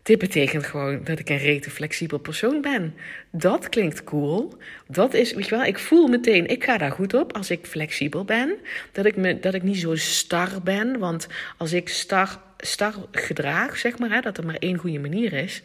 Dit 0.02 0.18
betekent 0.18 0.66
gewoon 0.66 1.04
dat 1.04 1.18
ik 1.18 1.28
een 1.28 1.38
rete 1.38 1.70
flexibel 1.70 2.18
persoon 2.18 2.60
ben. 2.60 2.94
Dat 3.30 3.68
klinkt 3.68 4.04
cool. 4.04 4.54
Dat 4.88 5.14
is, 5.14 5.32
weet 5.32 5.48
je 5.48 5.56
wel, 5.56 5.64
ik 5.64 5.78
voel 5.78 6.06
meteen, 6.06 6.46
ik 6.46 6.64
ga 6.64 6.78
daar 6.78 6.90
goed 6.90 7.14
op 7.14 7.32
als 7.32 7.50
ik 7.50 7.66
flexibel 7.66 8.24
ben. 8.24 8.56
Dat 8.92 9.04
ik, 9.04 9.16
me, 9.16 9.40
dat 9.40 9.54
ik 9.54 9.62
niet 9.62 9.78
zo 9.78 9.94
star 9.94 10.62
ben. 10.62 10.98
Want 10.98 11.28
als 11.58 11.72
ik 11.72 11.88
star, 11.88 12.40
star 12.58 12.94
gedraag, 13.10 13.76
zeg 13.76 13.98
maar, 13.98 14.10
hè, 14.10 14.20
dat 14.20 14.38
er 14.38 14.46
maar 14.46 14.56
één 14.58 14.76
goede 14.76 14.98
manier 14.98 15.32
is. 15.32 15.62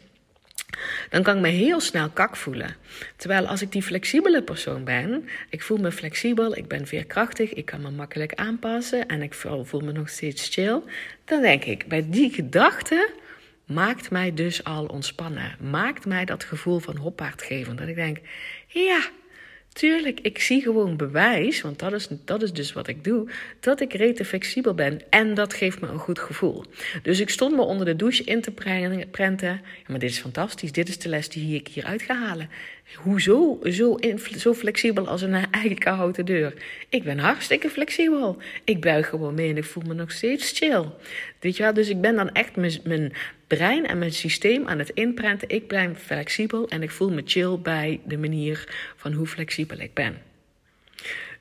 Dan 1.09 1.23
kan 1.23 1.35
ik 1.35 1.41
me 1.41 1.47
heel 1.47 1.79
snel 1.79 2.09
kak 2.09 2.35
voelen. 2.35 2.75
Terwijl 3.15 3.47
als 3.47 3.61
ik 3.61 3.71
die 3.71 3.81
flexibele 3.81 4.41
persoon 4.41 4.83
ben, 4.83 5.29
ik 5.49 5.61
voel 5.61 5.77
me 5.77 5.91
flexibel, 5.91 6.57
ik 6.57 6.67
ben 6.67 6.87
veerkrachtig, 6.87 7.53
ik 7.53 7.65
kan 7.65 7.81
me 7.81 7.89
makkelijk 7.91 8.33
aanpassen 8.33 9.07
en 9.07 9.21
ik 9.21 9.33
voel 9.33 9.81
me 9.81 9.91
nog 9.91 10.09
steeds 10.09 10.49
chill. 10.49 10.81
Dan 11.25 11.41
denk 11.41 11.63
ik, 11.63 11.87
bij 11.87 12.05
die 12.09 12.33
gedachte 12.33 13.09
maakt 13.65 14.11
mij 14.11 14.33
dus 14.33 14.63
al 14.63 14.85
ontspannen. 14.85 15.55
Maakt 15.59 16.05
mij 16.05 16.25
dat 16.25 16.43
gevoel 16.43 16.79
van 16.79 16.97
hoppaard 16.97 17.41
geven. 17.41 17.75
Dat 17.75 17.87
ik 17.87 17.95
denk, 17.95 18.17
ja, 18.67 19.09
tuurlijk, 19.75 20.19
ik 20.19 20.39
zie 20.39 20.61
gewoon 20.61 20.97
bewijs, 20.97 21.61
want 21.61 21.79
dat 21.79 21.93
is, 21.93 22.07
dat 22.25 22.41
is 22.41 22.53
dus 22.53 22.73
wat 22.73 22.87
ik 22.87 23.03
doe, 23.03 23.29
dat 23.59 23.81
ik 23.81 23.93
rete 23.93 24.25
flexibel 24.25 24.73
ben. 24.73 25.01
En 25.09 25.33
dat 25.33 25.53
geeft 25.53 25.81
me 25.81 25.87
een 25.87 25.97
goed 25.97 26.19
gevoel. 26.19 26.63
Dus 27.03 27.19
ik 27.19 27.29
stond 27.29 27.55
me 27.55 27.61
onder 27.61 27.85
de 27.85 27.95
douche 27.95 28.23
in 28.23 28.41
te 28.41 28.51
prenten. 29.11 29.49
Ja, 29.49 29.61
maar 29.87 29.99
dit 29.99 30.09
is 30.09 30.19
fantastisch. 30.19 30.71
Dit 30.71 30.87
is 30.87 30.97
de 30.97 31.09
les 31.09 31.29
die 31.29 31.55
ik 31.55 31.67
hieruit 31.67 32.01
ga 32.01 32.15
halen. 32.15 32.49
Hoezo 32.93 33.59
zo, 33.63 33.97
zo 34.37 34.53
flexibel 34.53 35.07
als 35.07 35.21
een 35.21 35.51
eigen 35.51 35.93
houten 35.93 36.25
deur? 36.25 36.53
Ik 36.89 37.03
ben 37.03 37.19
hartstikke 37.19 37.69
flexibel. 37.69 38.37
Ik 38.63 38.81
buig 38.81 39.09
gewoon 39.09 39.33
mee 39.33 39.49
en 39.49 39.57
ik 39.57 39.63
voel 39.63 39.83
me 39.87 39.93
nog 39.93 40.11
steeds 40.11 40.51
chill. 40.51 40.85
Weet 41.39 41.57
je 41.57 41.63
wel? 41.63 41.73
Dus 41.73 41.89
ik 41.89 42.01
ben 42.01 42.15
dan 42.15 42.31
echt 42.31 42.55
mijn 42.83 43.13
brein 43.47 43.85
en 43.87 43.97
mijn 43.97 44.13
systeem 44.13 44.67
aan 44.67 44.79
het 44.79 44.89
inprenten. 44.89 45.49
Ik 45.49 45.67
blijf 45.67 45.99
flexibel 45.99 46.67
en 46.67 46.83
ik 46.83 46.91
voel 46.91 47.11
me 47.11 47.21
chill 47.25 47.59
bij 47.59 47.99
de 48.05 48.17
manier 48.17 48.67
van 48.95 49.13
hoe 49.13 49.27
flexibel 49.27 49.79
ik 49.79 49.93
ben. 49.93 50.34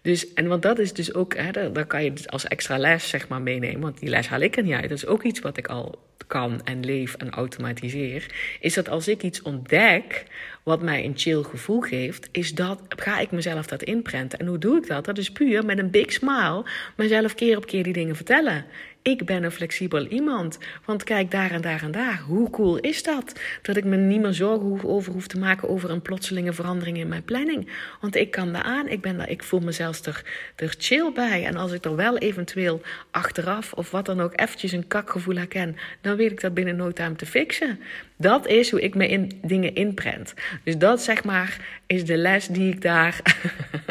Dus, 0.04 0.32
en 0.32 0.46
want 0.46 0.62
dat 0.62 0.78
is 0.78 0.92
dus 0.92 1.14
ook, 1.14 1.36
hè, 1.36 1.86
kan 1.86 2.04
je 2.04 2.12
als 2.26 2.44
extra 2.44 2.78
les 2.78 3.08
zeg 3.08 3.28
maar 3.28 3.42
meenemen, 3.42 3.80
want 3.80 3.98
die 3.98 4.08
les 4.08 4.28
haal 4.28 4.40
ik 4.40 4.56
er 4.56 4.62
niet 4.62 4.72
uit. 4.72 4.88
Dat 4.88 4.98
is 4.98 5.06
ook 5.06 5.22
iets 5.22 5.40
wat 5.40 5.56
ik 5.56 5.66
al 5.66 5.98
kan 6.26 6.60
en 6.64 6.84
leef 6.84 7.14
en 7.14 7.30
automatiseer. 7.30 8.26
Is 8.60 8.74
dat 8.74 8.88
als 8.88 9.08
ik 9.08 9.22
iets 9.22 9.42
ontdek 9.42 10.24
wat 10.62 10.82
mij 10.82 11.04
een 11.04 11.12
chill 11.16 11.42
gevoel 11.42 11.80
geeft, 11.80 12.28
is 12.32 12.54
dat, 12.54 12.80
ga 12.88 13.18
ik 13.18 13.30
mezelf 13.30 13.66
dat 13.66 13.82
inprenten. 13.82 14.38
En 14.38 14.46
hoe 14.46 14.58
doe 14.58 14.76
ik 14.76 14.86
dat? 14.86 15.04
Dat 15.04 15.18
is 15.18 15.32
puur 15.32 15.64
met 15.64 15.78
een 15.78 15.90
big 15.90 16.12
smile 16.12 16.64
mezelf 16.96 17.34
keer 17.34 17.56
op 17.56 17.66
keer 17.66 17.82
die 17.82 17.92
dingen 17.92 18.16
vertellen 18.16 18.64
ik 19.04 19.24
ben 19.24 19.42
een 19.44 19.50
flexibel 19.50 20.06
iemand. 20.06 20.58
Want 20.84 21.04
kijk 21.04 21.30
daar 21.30 21.50
en 21.50 21.60
daar 21.60 21.82
en 21.82 21.90
daar. 21.90 22.20
Hoe 22.26 22.50
cool 22.50 22.78
is 22.78 23.02
dat? 23.02 23.40
Dat 23.62 23.76
ik 23.76 23.84
me 23.84 23.96
niet 23.96 24.20
meer 24.20 24.32
zorgen 24.32 24.88
over 24.88 25.12
hoef 25.12 25.26
te 25.26 25.38
maken 25.38 25.68
over 25.68 25.90
een 25.90 26.02
plotselinge 26.02 26.52
verandering 26.52 26.96
in 26.96 27.08
mijn 27.08 27.24
planning. 27.24 27.68
Want 28.00 28.16
ik 28.16 28.30
kan 28.30 28.52
daar 28.52 28.62
aan. 28.62 28.88
Ik, 28.88 29.00
ben 29.00 29.16
daar, 29.16 29.30
ik 29.30 29.42
voel 29.42 29.60
mezelf 29.60 30.04
er, 30.04 30.24
er 30.56 30.74
chill 30.78 31.12
bij. 31.12 31.44
En 31.44 31.56
als 31.56 31.72
ik 31.72 31.84
er 31.84 31.96
wel 31.96 32.18
eventueel 32.18 32.80
achteraf 33.10 33.72
of 33.72 33.90
wat 33.90 34.06
dan 34.06 34.20
ook 34.20 34.40
eventjes 34.40 34.72
een 34.72 34.86
kakgevoel 34.86 35.36
herken, 35.36 35.76
dan 36.00 36.16
weet 36.16 36.30
ik 36.30 36.40
dat 36.40 36.54
binnen 36.54 36.76
no 36.76 36.92
time 36.92 37.16
te 37.16 37.26
fixen. 37.26 37.80
Dat 38.16 38.46
is 38.46 38.70
hoe 38.70 38.82
ik 38.82 38.94
me 38.94 39.08
in 39.08 39.38
dingen 39.42 39.74
inprent. 39.74 40.34
Dus 40.62 40.78
dat 40.78 41.02
zeg 41.02 41.24
maar 41.24 41.56
is 41.86 42.04
de 42.04 42.16
les 42.16 42.46
die 42.46 42.72
ik 42.72 42.82
daar, 42.82 43.20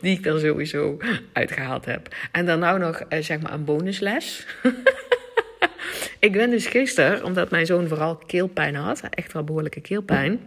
die 0.00 0.18
ik 0.18 0.26
er 0.26 0.40
sowieso 0.40 0.96
uitgehaald 1.32 1.84
heb. 1.84 2.16
En 2.32 2.46
dan 2.46 2.58
nou 2.58 2.78
nog 2.78 3.00
eh, 3.00 3.22
zeg 3.22 3.40
maar 3.40 3.52
een 3.52 3.64
bonusles. 3.64 4.46
ik 6.18 6.32
ben 6.32 6.50
dus 6.50 6.66
gisteren, 6.66 7.24
omdat 7.24 7.50
mijn 7.50 7.66
zoon 7.66 7.88
vooral 7.88 8.16
keelpijn 8.16 8.74
had, 8.74 9.02
echt 9.10 9.32
wel 9.32 9.44
behoorlijke 9.44 9.80
keelpijn. 9.80 10.40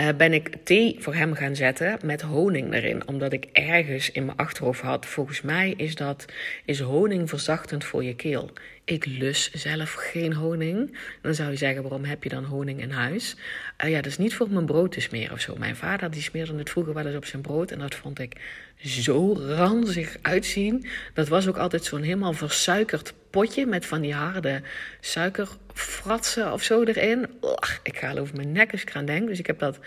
Uh, 0.00 0.08
ben 0.16 0.32
ik 0.32 0.56
thee 0.64 0.96
voor 0.98 1.14
hem 1.14 1.34
gaan 1.34 1.56
zetten 1.56 1.98
met 2.04 2.20
honing 2.20 2.74
erin. 2.74 3.08
Omdat 3.08 3.32
ik 3.32 3.44
ergens 3.52 4.10
in 4.10 4.24
mijn 4.24 4.36
achterhoofd 4.36 4.80
had, 4.80 5.06
volgens 5.06 5.40
mij 5.40 5.74
is, 5.76 5.94
dat, 5.94 6.24
is 6.64 6.80
honing 6.80 7.28
verzachtend 7.28 7.84
voor 7.84 8.04
je 8.04 8.14
keel. 8.14 8.50
Ik 8.84 9.06
lus 9.06 9.50
zelf 9.52 9.92
geen 9.92 10.32
honing. 10.32 10.98
Dan 11.22 11.34
zou 11.34 11.50
je 11.50 11.56
zeggen, 11.56 11.82
waarom 11.82 12.04
heb 12.04 12.22
je 12.22 12.28
dan 12.28 12.44
honing 12.44 12.80
in 12.80 12.90
huis? 12.90 13.36
Uh, 13.84 13.90
ja, 13.90 13.96
dat 13.96 14.06
is 14.06 14.18
niet 14.18 14.34
voor 14.34 14.50
mijn 14.50 14.66
brood 14.66 14.92
te 14.92 15.00
smeren 15.00 15.32
of 15.32 15.40
zo. 15.40 15.56
Mijn 15.56 15.76
vader 15.76 16.10
die 16.10 16.22
smeerde 16.22 16.58
het 16.58 16.70
vroeger 16.70 16.94
wel 16.94 17.06
eens 17.06 17.16
op 17.16 17.24
zijn 17.24 17.42
brood. 17.42 17.70
En 17.70 17.78
dat 17.78 17.94
vond 17.94 18.18
ik 18.18 18.36
zo 18.82 19.32
ranzig 19.32 20.16
uitzien. 20.22 20.86
Dat 21.14 21.28
was 21.28 21.48
ook 21.48 21.58
altijd 21.58 21.84
zo'n 21.84 22.02
helemaal 22.02 22.32
versuikerd 22.32 23.14
potje 23.30 23.66
met 23.66 23.86
van 23.86 24.00
die 24.00 24.14
harde 24.14 24.62
suikerfratsen 25.00 26.52
of 26.52 26.62
zo 26.62 26.82
erin. 26.82 27.26
Ugh, 27.42 27.76
ik 27.82 27.98
ga 27.98 28.10
al 28.10 28.18
over 28.18 28.36
mijn 28.36 28.52
nek 28.52 28.72
als 28.72 28.82
ik 28.82 28.90
eraan 28.90 29.04
denk. 29.04 29.28
Dus 29.28 29.38
ik 29.38 29.46
heb 29.46 29.58
dat... 29.58 29.78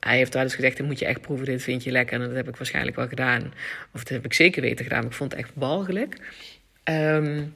Hij 0.00 0.16
heeft 0.16 0.34
wel 0.34 0.42
eens 0.42 0.54
gezegd, 0.54 0.76
dat 0.76 0.86
moet 0.86 0.98
je 0.98 1.06
echt 1.06 1.20
proeven, 1.20 1.46
dit 1.46 1.62
vind 1.62 1.84
je 1.84 1.90
lekker. 1.90 2.20
En 2.20 2.26
dat 2.26 2.36
heb 2.36 2.48
ik 2.48 2.56
waarschijnlijk 2.56 2.96
wel 2.96 3.08
gedaan. 3.08 3.52
Of 3.92 4.00
dat 4.00 4.08
heb 4.08 4.24
ik 4.24 4.32
zeker 4.32 4.62
weten 4.62 4.84
gedaan, 4.84 5.04
ik 5.04 5.12
vond 5.12 5.32
het 5.32 5.40
echt 5.40 5.50
walgelijk. 5.54 6.16
Um, 6.84 7.54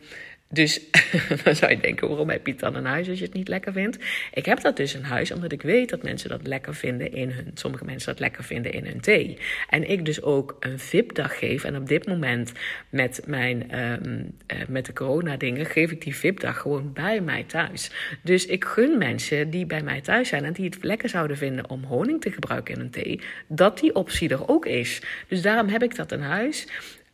dus 0.55 0.81
dan 1.45 1.57
zou 1.57 1.71
je 1.71 1.81
denken, 1.81 2.09
waarom 2.09 2.31
heb 2.31 2.47
je 2.47 2.53
het 2.53 2.61
dan 2.61 2.77
in 2.77 2.85
huis 2.85 3.09
als 3.09 3.19
je 3.19 3.25
het 3.25 3.35
niet 3.35 3.49
lekker 3.49 3.73
vindt? 3.73 3.99
Ik 4.33 4.47
heb 4.47 4.61
dat 4.61 4.77
dus 4.77 4.95
in 4.95 5.03
huis 5.03 5.31
omdat 5.31 5.53
ik 5.53 5.63
weet 5.63 5.89
dat 5.89 6.03
mensen 6.03 6.29
dat 6.29 6.47
lekker 6.47 6.75
vinden 6.75 7.13
in 7.13 7.31
hun... 7.31 7.51
Sommige 7.55 7.85
mensen 7.85 8.09
dat 8.09 8.21
lekker 8.21 8.45
vinden 8.45 8.73
in 8.73 8.87
hun 8.87 9.01
thee. 9.01 9.39
En 9.69 9.91
ik 9.91 10.05
dus 10.05 10.23
ook 10.23 10.57
een 10.61 10.79
VIP-dag 10.79 11.39
geef. 11.39 11.65
En 11.65 11.77
op 11.77 11.89
dit 11.89 12.07
moment 12.07 12.53
met, 12.89 13.23
mijn, 13.27 13.79
um, 13.79 14.37
met 14.69 14.87
de 14.87 14.93
corona-dingen 14.93 15.67
geef 15.67 15.91
ik 15.91 16.03
die 16.03 16.17
VIP-dag 16.17 16.59
gewoon 16.59 16.93
bij 16.93 17.21
mij 17.21 17.45
thuis. 17.45 17.91
Dus 18.23 18.47
ik 18.47 18.65
gun 18.65 18.99
mensen 18.99 19.51
die 19.51 19.67
bij 19.67 19.83
mij 19.83 20.01
thuis 20.01 20.29
zijn 20.29 20.45
en 20.45 20.53
die 20.53 20.65
het 20.65 20.79
lekker 20.81 21.09
zouden 21.09 21.37
vinden 21.37 21.71
om 21.71 21.85
honing 21.85 22.21
te 22.21 22.31
gebruiken 22.31 22.75
in 22.75 22.81
een 22.81 22.91
thee, 22.91 23.21
dat 23.47 23.79
die 23.79 23.95
optie 23.95 24.29
er 24.29 24.49
ook 24.49 24.67
is. 24.67 25.03
Dus 25.29 25.43
daarom 25.43 25.69
heb 25.69 25.83
ik 25.83 25.97
dat 25.97 26.13
in 26.13 26.21
huis. 26.21 26.67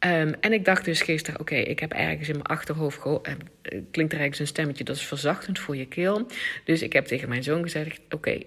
Um, 0.07 0.35
en 0.41 0.53
ik 0.53 0.65
dacht 0.65 0.85
dus 0.85 1.03
gisteren, 1.03 1.41
oké, 1.41 1.55
ik 1.55 1.81
heb 1.81 1.93
ergens 1.93 2.29
in 2.29 2.35
mijn 2.35 2.47
achterhoofd, 2.47 3.07
uh, 3.07 3.35
klinkt 3.91 4.13
er 4.13 4.19
ergens 4.19 4.39
een 4.39 4.47
stemmetje, 4.47 4.85
dat 4.85 4.97
is 4.97 5.07
verzachtend 5.07 5.59
voor 5.59 5.77
je 5.77 5.87
keel. 5.87 6.27
Dus 6.65 6.83
ik 6.83 6.93
heb 6.93 7.07
tegen 7.07 7.29
mijn 7.29 7.43
zoon 7.43 7.63
gezegd, 7.63 8.01
oké, 8.11 8.43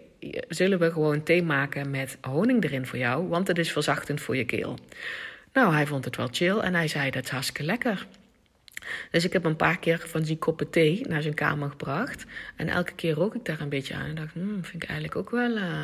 zullen 0.47 0.79
we 0.79 0.91
gewoon 0.91 1.23
thee 1.23 1.43
maken 1.43 1.89
met 1.89 2.17
honing 2.21 2.63
erin 2.63 2.85
voor 2.85 2.97
jou, 2.97 3.27
want 3.27 3.47
het 3.47 3.57
is 3.57 3.71
verzachtend 3.71 4.21
voor 4.21 4.35
je 4.35 4.45
keel. 4.45 4.77
Nou, 5.53 5.73
hij 5.73 5.87
vond 5.87 6.05
het 6.05 6.15
wel 6.15 6.27
chill 6.31 6.57
en 6.57 6.73
hij 6.73 6.87
zei, 6.87 7.11
dat 7.11 7.23
is 7.23 7.29
hartstikke 7.29 7.63
lekker. 7.63 8.07
Dus 9.11 9.25
ik 9.25 9.33
heb 9.33 9.43
een 9.43 9.55
paar 9.55 9.79
keer 9.79 10.03
van 10.07 10.21
die 10.21 10.37
koppen 10.37 10.69
thee 10.69 11.01
naar 11.07 11.21
zijn 11.21 11.33
kamer 11.33 11.69
gebracht. 11.69 12.25
En 12.55 12.67
elke 12.69 12.93
keer 12.93 13.13
rook 13.13 13.35
ik 13.35 13.45
daar 13.45 13.61
een 13.61 13.69
beetje 13.69 13.93
aan 13.93 14.05
en 14.05 14.15
dacht, 14.15 14.33
hmm, 14.33 14.63
vind 14.63 14.83
ik 14.83 14.89
eigenlijk 14.89 15.19
ook 15.19 15.29
wel... 15.29 15.57
Uh, 15.57 15.83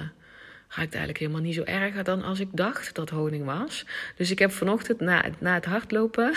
raakt 0.69 0.93
eigenlijk 0.93 1.17
helemaal 1.17 1.41
niet 1.41 1.55
zo 1.55 1.63
erger 1.63 2.03
dan 2.03 2.23
als 2.23 2.39
ik 2.39 2.47
dacht 2.51 2.95
dat 2.95 3.09
honing 3.09 3.45
was. 3.45 3.85
Dus 4.15 4.31
ik 4.31 4.39
heb 4.39 4.51
vanochtend 4.51 4.99
na, 4.99 5.25
na 5.39 5.53
het 5.53 5.65
hardlopen 5.65 6.33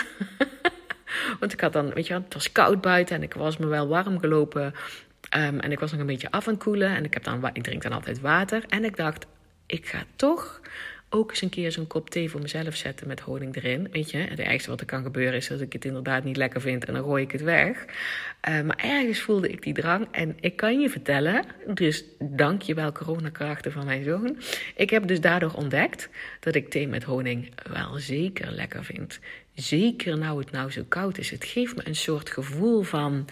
Want 1.39 1.53
ik 1.53 1.61
had 1.61 1.73
dan, 1.73 1.93
weet 1.93 2.07
je 2.07 2.13
het 2.13 2.33
was 2.33 2.51
koud 2.51 2.81
buiten 2.81 3.15
en 3.15 3.23
ik 3.23 3.33
was 3.33 3.57
me 3.57 3.65
wel 3.65 3.87
warm 3.87 4.19
gelopen. 4.19 4.73
Ehm, 5.29 5.59
en 5.59 5.71
ik 5.71 5.79
was 5.79 5.91
nog 5.91 5.99
een 5.99 6.05
beetje 6.05 6.31
af 6.31 6.47
aan 6.47 6.57
koelen. 6.57 6.95
En 6.95 7.03
ik, 7.03 7.13
heb 7.13 7.23
dan, 7.23 7.49
ik 7.53 7.63
drink 7.63 7.81
dan 7.81 7.91
altijd 7.91 8.19
water. 8.19 8.63
En 8.67 8.83
ik 8.83 8.95
dacht, 8.95 9.25
ik 9.65 9.87
ga 9.87 10.03
toch 10.15 10.61
ook 11.13 11.29
eens 11.29 11.41
een 11.41 11.49
keer 11.49 11.71
zo'n 11.71 11.87
kop 11.87 12.09
thee 12.09 12.29
voor 12.29 12.41
mezelf 12.41 12.75
zetten 12.75 13.07
met 13.07 13.19
honing 13.19 13.55
erin. 13.55 13.87
Weet 13.91 14.11
je, 14.11 14.17
het 14.17 14.39
ergste 14.39 14.69
wat 14.69 14.79
er 14.79 14.85
kan 14.85 15.03
gebeuren 15.03 15.35
is 15.35 15.47
dat 15.47 15.61
ik 15.61 15.73
het 15.73 15.85
inderdaad 15.85 16.23
niet 16.23 16.37
lekker 16.37 16.61
vind 16.61 16.85
en 16.85 16.93
dan 16.93 17.03
gooi 17.03 17.23
ik 17.23 17.31
het 17.31 17.41
weg. 17.41 17.85
Uh, 18.49 18.61
maar 18.61 18.79
ergens 18.83 19.19
voelde 19.19 19.49
ik 19.49 19.63
die 19.63 19.73
drang 19.73 20.07
en 20.11 20.37
ik 20.39 20.55
kan 20.55 20.79
je 20.79 20.89
vertellen, 20.89 21.45
dus 21.73 22.03
dank 22.19 22.61
je 22.61 22.73
wel 22.73 22.91
coronakrachten 22.91 23.71
van 23.71 23.85
mijn 23.85 24.03
zoon. 24.03 24.37
Ik 24.75 24.89
heb 24.89 25.07
dus 25.07 25.21
daardoor 25.21 25.53
ontdekt 25.53 26.09
dat 26.39 26.55
ik 26.55 26.69
thee 26.69 26.87
met 26.87 27.03
honing 27.03 27.51
wel 27.71 27.97
zeker 27.97 28.51
lekker 28.51 28.83
vind. 28.83 29.19
Zeker 29.55 30.17
nou 30.17 30.39
het 30.39 30.51
nou 30.51 30.71
zo 30.71 30.83
koud 30.87 31.17
is. 31.17 31.29
Het 31.29 31.45
geeft 31.45 31.75
me 31.75 31.81
een 31.87 31.95
soort 31.95 32.29
gevoel 32.29 32.81
van. 32.81 33.27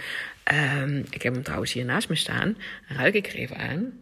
Um, 0.82 1.06
ik 1.10 1.22
heb 1.22 1.34
hem 1.34 1.44
trouwens 1.44 1.74
hier 1.74 1.86
naast 1.86 2.10
me 2.10 2.16
staan. 2.16 2.58
Ruik 2.88 3.14
ik 3.14 3.28
er 3.28 3.36
even 3.36 3.58
aan. 3.58 4.00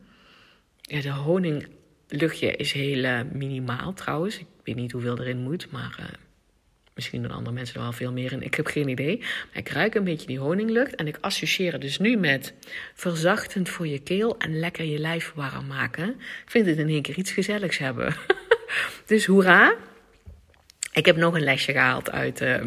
Ja, 0.81 1.01
de 1.01 1.11
honing 1.11 1.67
luchtje 2.09 2.55
is 2.55 2.71
heel 2.71 3.03
uh, 3.03 3.19
minimaal 3.31 3.93
trouwens. 3.93 4.39
Ik 4.39 4.45
weet 4.63 4.75
niet 4.75 4.91
hoeveel 4.91 5.19
erin 5.19 5.37
moet, 5.37 5.71
maar 5.71 5.97
uh, 5.99 6.05
misschien 6.95 7.21
doen 7.21 7.31
andere 7.31 7.55
mensen 7.55 7.75
er 7.75 7.81
wel 7.81 7.91
veel 7.91 8.11
meer 8.11 8.31
in. 8.31 8.41
Ik 8.41 8.55
heb 8.55 8.65
geen 8.65 8.87
idee. 8.87 9.17
Maar 9.17 9.57
ik 9.57 9.69
ruik 9.69 9.95
een 9.95 10.03
beetje 10.03 10.27
die 10.27 10.39
honinglucht 10.39 10.95
en 10.95 11.07
ik 11.07 11.17
associeer 11.21 11.71
het 11.71 11.81
dus 11.81 11.99
nu 11.99 12.17
met 12.17 12.53
verzachtend 12.93 13.69
voor 13.69 13.87
je 13.87 13.99
keel 13.99 14.37
en 14.37 14.59
lekker 14.59 14.85
je 14.85 14.99
lijf 14.99 15.31
warm 15.35 15.67
maken. 15.67 16.09
Ik 16.19 16.49
vind 16.49 16.65
het 16.65 16.77
in 16.77 16.89
één 16.89 17.01
keer 17.01 17.17
iets 17.17 17.31
gezelligs 17.31 17.77
hebben. 17.77 18.15
dus 19.05 19.25
hoera. 19.25 19.75
Ik 20.93 21.05
heb 21.05 21.15
nog 21.15 21.35
een 21.35 21.43
lesje 21.43 21.71
gehaald 21.71 22.11
uit, 22.11 22.41
uh, 22.41 22.63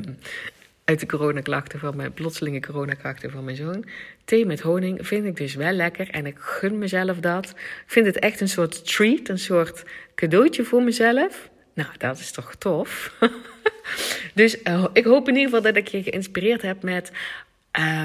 uit 0.84 1.00
de 1.00 1.06
coronaklachten 1.06 1.78
van 1.78 1.96
mijn 1.96 2.12
plotselinge 2.12 2.60
coronaklachten 2.60 3.30
van 3.30 3.44
mijn 3.44 3.56
zoon. 3.56 3.84
Thee 4.24 4.46
met 4.46 4.60
honing 4.60 5.06
vind 5.06 5.24
ik 5.24 5.36
dus 5.36 5.54
wel 5.54 5.72
lekker 5.72 6.10
en 6.10 6.26
ik 6.26 6.38
gun 6.38 6.78
mezelf 6.78 7.18
dat. 7.18 7.48
Ik 7.48 7.84
vind 7.86 8.06
het 8.06 8.18
echt 8.18 8.40
een 8.40 8.48
soort 8.48 8.86
treat, 8.86 9.28
een 9.28 9.38
soort 9.38 9.84
cadeautje 10.14 10.64
voor 10.64 10.82
mezelf. 10.82 11.50
Nou, 11.74 11.88
dat 11.98 12.18
is 12.18 12.30
toch 12.30 12.54
tof. 12.54 13.14
dus 14.34 14.62
uh, 14.64 14.86
ik 14.92 15.04
hoop 15.04 15.28
in 15.28 15.34
ieder 15.34 15.50
geval 15.50 15.72
dat 15.72 15.76
ik 15.76 15.88
je 15.88 16.02
geïnspireerd 16.02 16.62
heb 16.62 16.82
met, 16.82 17.12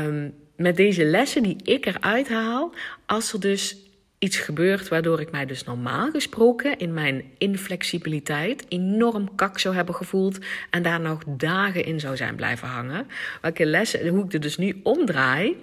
um, 0.03 0.33
met 0.55 0.75
deze 0.75 1.03
lessen 1.03 1.43
die 1.43 1.57
ik 1.63 1.85
eruit 1.85 2.29
haal. 2.29 2.73
Als 3.05 3.33
er 3.33 3.39
dus 3.39 3.77
iets 4.19 4.38
gebeurt 4.38 4.88
waardoor 4.88 5.19
ik 5.19 5.32
mij 5.32 5.45
dus 5.45 5.63
normaal 5.63 6.12
gesproken 6.12 6.77
in 6.77 6.93
mijn 6.93 7.23
inflexibiliteit 7.38 8.65
enorm 8.67 9.36
kak 9.36 9.60
zou 9.60 9.75
hebben 9.75 9.95
gevoeld 9.95 10.38
en 10.69 10.82
daar 10.84 10.99
nog 10.99 11.23
dagen 11.27 11.86
in 11.86 11.99
zou 11.99 12.15
zijn 12.15 12.36
blijven 12.36 12.67
hangen. 12.67 13.08
Welke 13.41 13.65
lessen, 13.65 14.08
hoe 14.08 14.23
ik 14.25 14.34
er 14.34 14.39
dus 14.39 14.58
nu 14.58 14.80
omdraai, 14.84 15.58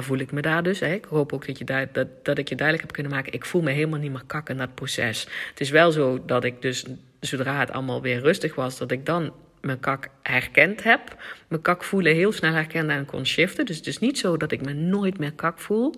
voel 0.00 0.18
ik 0.18 0.32
me 0.32 0.42
daar 0.42 0.62
dus. 0.62 0.80
Hè. 0.80 0.92
Ik 0.92 1.04
hoop 1.04 1.32
ook 1.32 1.46
dat, 1.46 1.58
je 1.58 1.64
dat, 1.92 2.08
dat 2.22 2.38
ik 2.38 2.48
je 2.48 2.54
duidelijk 2.54 2.86
heb 2.86 2.96
kunnen 2.96 3.12
maken. 3.12 3.32
Ik 3.32 3.44
voel 3.44 3.62
me 3.62 3.70
helemaal 3.70 3.98
niet 3.98 4.12
meer 4.12 4.24
kak 4.26 4.48
in 4.48 4.56
dat 4.56 4.74
proces. 4.74 5.26
Het 5.50 5.60
is 5.60 5.70
wel 5.70 5.92
zo 5.92 6.22
dat 6.26 6.44
ik 6.44 6.62
dus 6.62 6.84
zodra 7.20 7.58
het 7.58 7.70
allemaal 7.70 8.02
weer 8.02 8.20
rustig 8.20 8.54
was, 8.54 8.78
dat 8.78 8.90
ik 8.90 9.06
dan 9.06 9.32
mijn 9.62 9.80
kak 9.80 10.08
herkend 10.22 10.82
heb. 10.82 11.16
Mijn 11.48 11.62
kak 11.62 11.84
voelen 11.84 12.14
heel 12.14 12.32
snel 12.32 12.52
herkende 12.52 12.92
en 12.92 13.04
kon 13.04 13.26
shiften. 13.26 13.66
Dus 13.66 13.76
het 13.76 13.86
is 13.86 13.98
niet 13.98 14.18
zo 14.18 14.36
dat 14.36 14.52
ik 14.52 14.64
me 14.64 14.72
nooit 14.72 15.18
meer 15.18 15.32
kak 15.32 15.58
voel. 15.58 15.94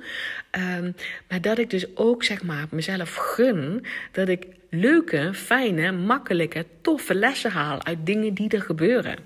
Um, 0.79 0.95
maar 1.29 1.41
dat 1.41 1.59
ik 1.59 1.71
dus 1.71 1.97
ook 1.97 2.25
zeg 2.25 2.43
maar 2.43 2.67
mezelf 2.71 3.15
gun 3.15 3.85
dat 4.13 4.29
ik 4.29 4.47
leuke, 4.71 5.31
fijne, 5.35 5.93
makkelijke, 5.93 6.67
toffe 6.81 7.15
lessen 7.15 7.51
haal 7.51 7.85
uit 7.85 7.99
dingen 8.07 8.35
die 8.35 8.49
er 8.49 8.63
gebeuren. 8.63 9.17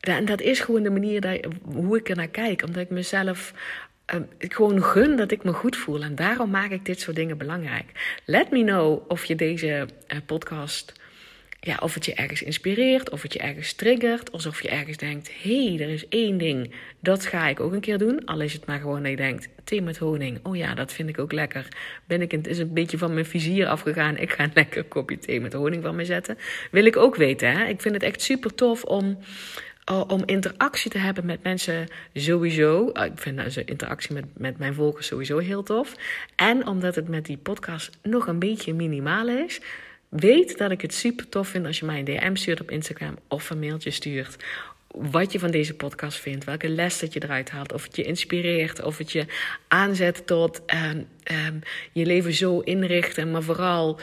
En 0.00 0.24
dat 0.24 0.40
is 0.40 0.60
gewoon 0.60 0.82
de 0.82 0.90
manier 0.90 1.20
dat, 1.20 1.46
hoe 1.64 1.98
ik 1.98 2.08
er 2.08 2.16
naar 2.16 2.28
kijk. 2.28 2.62
Omdat 2.62 2.82
ik 2.82 2.90
mezelf 2.90 3.52
uh, 4.14 4.20
gewoon 4.38 4.82
gun 4.82 5.16
dat 5.16 5.30
ik 5.30 5.44
me 5.44 5.52
goed 5.52 5.76
voel. 5.76 6.02
En 6.02 6.14
daarom 6.14 6.50
maak 6.50 6.70
ik 6.70 6.84
dit 6.84 7.00
soort 7.00 7.16
dingen 7.16 7.38
belangrijk. 7.38 8.18
Let 8.24 8.50
me 8.50 8.64
know 8.64 9.10
of 9.10 9.24
je 9.24 9.34
deze 9.34 9.86
uh, 10.08 10.18
podcast 10.26 10.92
ja, 11.64 11.78
of 11.80 11.94
het 11.94 12.04
je 12.04 12.14
ergens 12.14 12.42
inspireert, 12.42 13.10
of 13.10 13.22
het 13.22 13.32
je 13.32 13.38
ergens 13.38 13.72
triggert, 13.72 14.32
alsof 14.32 14.62
je 14.62 14.68
ergens 14.68 14.96
denkt: 14.96 15.30
hé, 15.42 15.66
hey, 15.66 15.86
er 15.86 15.92
is 15.92 16.08
één 16.08 16.38
ding, 16.38 16.70
dat 17.00 17.26
ga 17.26 17.48
ik 17.48 17.60
ook 17.60 17.72
een 17.72 17.80
keer 17.80 17.98
doen. 17.98 18.24
Al 18.24 18.40
is 18.40 18.52
het 18.52 18.66
maar 18.66 18.80
gewoon 18.80 19.02
dat 19.02 19.10
je 19.10 19.16
denkt: 19.16 19.48
thee 19.64 19.82
met 19.82 19.98
honing, 19.98 20.38
oh 20.42 20.56
ja, 20.56 20.74
dat 20.74 20.92
vind 20.92 21.08
ik 21.08 21.18
ook 21.18 21.32
lekker. 21.32 21.68
Ben 22.06 22.22
ik 22.22 22.30
het 22.30 22.46
is 22.46 22.58
een 22.58 22.72
beetje 22.72 22.98
van 22.98 23.14
mijn 23.14 23.26
vizier 23.26 23.66
afgegaan. 23.66 24.16
Ik 24.16 24.32
ga 24.32 24.44
een 24.44 24.50
lekker 24.54 24.84
kopje 24.84 25.18
thee 25.18 25.40
met 25.40 25.52
honing 25.52 25.82
van 25.82 25.96
me 25.96 26.04
zetten. 26.04 26.38
Wil 26.70 26.84
ik 26.84 26.96
ook 26.96 27.16
weten, 27.16 27.52
hè? 27.52 27.64
Ik 27.64 27.80
vind 27.80 27.94
het 27.94 28.02
echt 28.02 28.22
super 28.22 28.54
tof 28.54 28.84
om 28.84 29.18
om 30.06 30.22
interactie 30.24 30.90
te 30.90 30.98
hebben 30.98 31.26
met 31.26 31.42
mensen 31.42 31.88
sowieso. 32.14 32.88
Ik 32.88 33.12
vind 33.14 33.36
deze 33.36 33.64
interactie 33.64 34.14
met, 34.14 34.24
met 34.36 34.58
mijn 34.58 34.74
volgers 34.74 35.06
sowieso 35.06 35.38
heel 35.38 35.62
tof. 35.62 35.94
En 36.36 36.66
omdat 36.66 36.94
het 36.94 37.08
met 37.08 37.24
die 37.24 37.36
podcast 37.36 37.98
nog 38.02 38.26
een 38.26 38.38
beetje 38.38 38.74
minimaal 38.74 39.28
is, 39.28 39.60
Weet 40.14 40.58
dat 40.58 40.70
ik 40.70 40.80
het 40.80 40.94
super 40.94 41.28
tof 41.28 41.48
vind 41.48 41.66
als 41.66 41.78
je 41.78 41.84
mij 41.84 41.98
een 41.98 42.04
DM 42.04 42.34
stuurt 42.34 42.60
op 42.60 42.70
Instagram 42.70 43.16
of 43.28 43.50
een 43.50 43.58
mailtje 43.58 43.90
stuurt. 43.90 44.36
Wat 44.88 45.32
je 45.32 45.38
van 45.38 45.50
deze 45.50 45.74
podcast 45.74 46.18
vindt, 46.18 46.44
welke 46.44 46.68
les 46.68 46.98
dat 46.98 47.12
je 47.12 47.22
eruit 47.22 47.50
haalt, 47.50 47.72
of 47.72 47.84
het 47.84 47.96
je 47.96 48.02
inspireert, 48.02 48.82
of 48.82 48.98
het 48.98 49.12
je 49.12 49.26
aanzet 49.68 50.26
tot 50.26 50.62
um, 50.66 51.06
um, 51.46 51.60
je 51.92 52.06
leven 52.06 52.32
zo 52.32 52.60
inrichten, 52.60 53.30
maar 53.30 53.42
vooral 53.42 54.00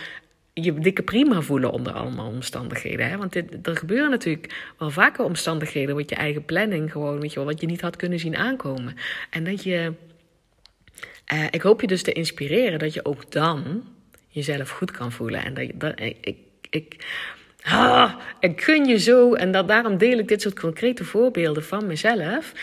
je 0.54 0.74
dikke 0.74 1.04
prima 1.04 1.42
voelen 1.42 1.72
onder 1.72 1.94
allemaal 1.94 2.28
omstandigheden. 2.28 3.10
Hè? 3.10 3.18
Want 3.18 3.34
dit, 3.34 3.68
er 3.68 3.78
gebeuren 3.78 4.10
natuurlijk 4.10 4.74
wel 4.78 4.90
vaker 4.90 5.26
omstandigheden, 5.26 5.96
wat 5.96 6.10
je 6.10 6.16
eigen 6.16 6.46
planning 6.46 6.92
gewoon, 6.92 7.20
wat 7.34 7.62
je 7.62 7.68
niet 7.68 7.82
had 7.82 7.96
kunnen 7.96 8.20
zien 8.20 8.38
aankomen. 8.38 8.96
En 9.30 9.44
dat 9.44 9.64
je, 9.64 9.94
uh, 11.34 11.46
ik 11.50 11.62
hoop 11.62 11.82
je 11.82 11.88
dus 11.88 12.04
te 12.04 12.12
inspireren 12.12 12.80
dat 12.80 12.94
je 12.94 13.06
ook 13.06 13.32
dan 13.32 13.84
jezelf 14.32 14.70
goed 14.70 14.92
kan 14.92 15.12
voelen. 15.12 15.44
En 15.44 15.54
dat, 15.54 15.70
dat 15.74 16.00
ik, 16.00 16.38
ik, 16.70 17.06
ah, 17.64 18.16
ik 18.40 18.62
gun 18.62 18.86
je 18.86 19.00
zo, 19.00 19.34
en 19.34 19.52
dat, 19.52 19.68
daarom 19.68 19.98
deel 19.98 20.18
ik 20.18 20.28
dit 20.28 20.42
soort 20.42 20.60
concrete 20.60 21.04
voorbeelden 21.04 21.64
van 21.64 21.88
mezelf. 21.88 22.54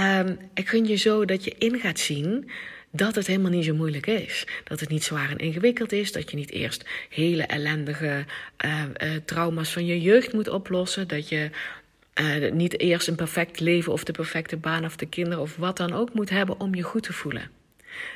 Um, 0.00 0.38
ik 0.54 0.68
gun 0.68 0.84
je 0.84 0.96
zo 0.96 1.24
dat 1.24 1.44
je 1.44 1.54
in 1.58 1.78
gaat 1.78 1.98
zien 1.98 2.50
dat 2.90 3.14
het 3.14 3.26
helemaal 3.26 3.50
niet 3.50 3.64
zo 3.64 3.74
moeilijk 3.74 4.06
is. 4.06 4.46
Dat 4.64 4.80
het 4.80 4.88
niet 4.88 5.04
zwaar 5.04 5.30
en 5.30 5.38
ingewikkeld 5.38 5.92
is. 5.92 6.12
Dat 6.12 6.30
je 6.30 6.36
niet 6.36 6.50
eerst 6.50 6.84
hele 7.08 7.42
ellendige 7.42 8.24
uh, 8.64 8.82
uh, 9.02 9.16
trauma's 9.24 9.72
van 9.72 9.86
je 9.86 10.00
jeugd 10.00 10.32
moet 10.32 10.48
oplossen. 10.48 11.08
Dat 11.08 11.28
je 11.28 11.50
uh, 12.20 12.52
niet 12.52 12.80
eerst 12.80 13.08
een 13.08 13.14
perfect 13.14 13.60
leven 13.60 13.92
of 13.92 14.04
de 14.04 14.12
perfecte 14.12 14.56
baan 14.56 14.84
of 14.84 14.96
de 14.96 15.06
kinderen 15.06 15.40
of 15.40 15.56
wat 15.56 15.76
dan 15.76 15.92
ook 15.92 16.14
moet 16.14 16.30
hebben 16.30 16.60
om 16.60 16.74
je 16.74 16.82
goed 16.82 17.02
te 17.02 17.12
voelen. 17.12 17.50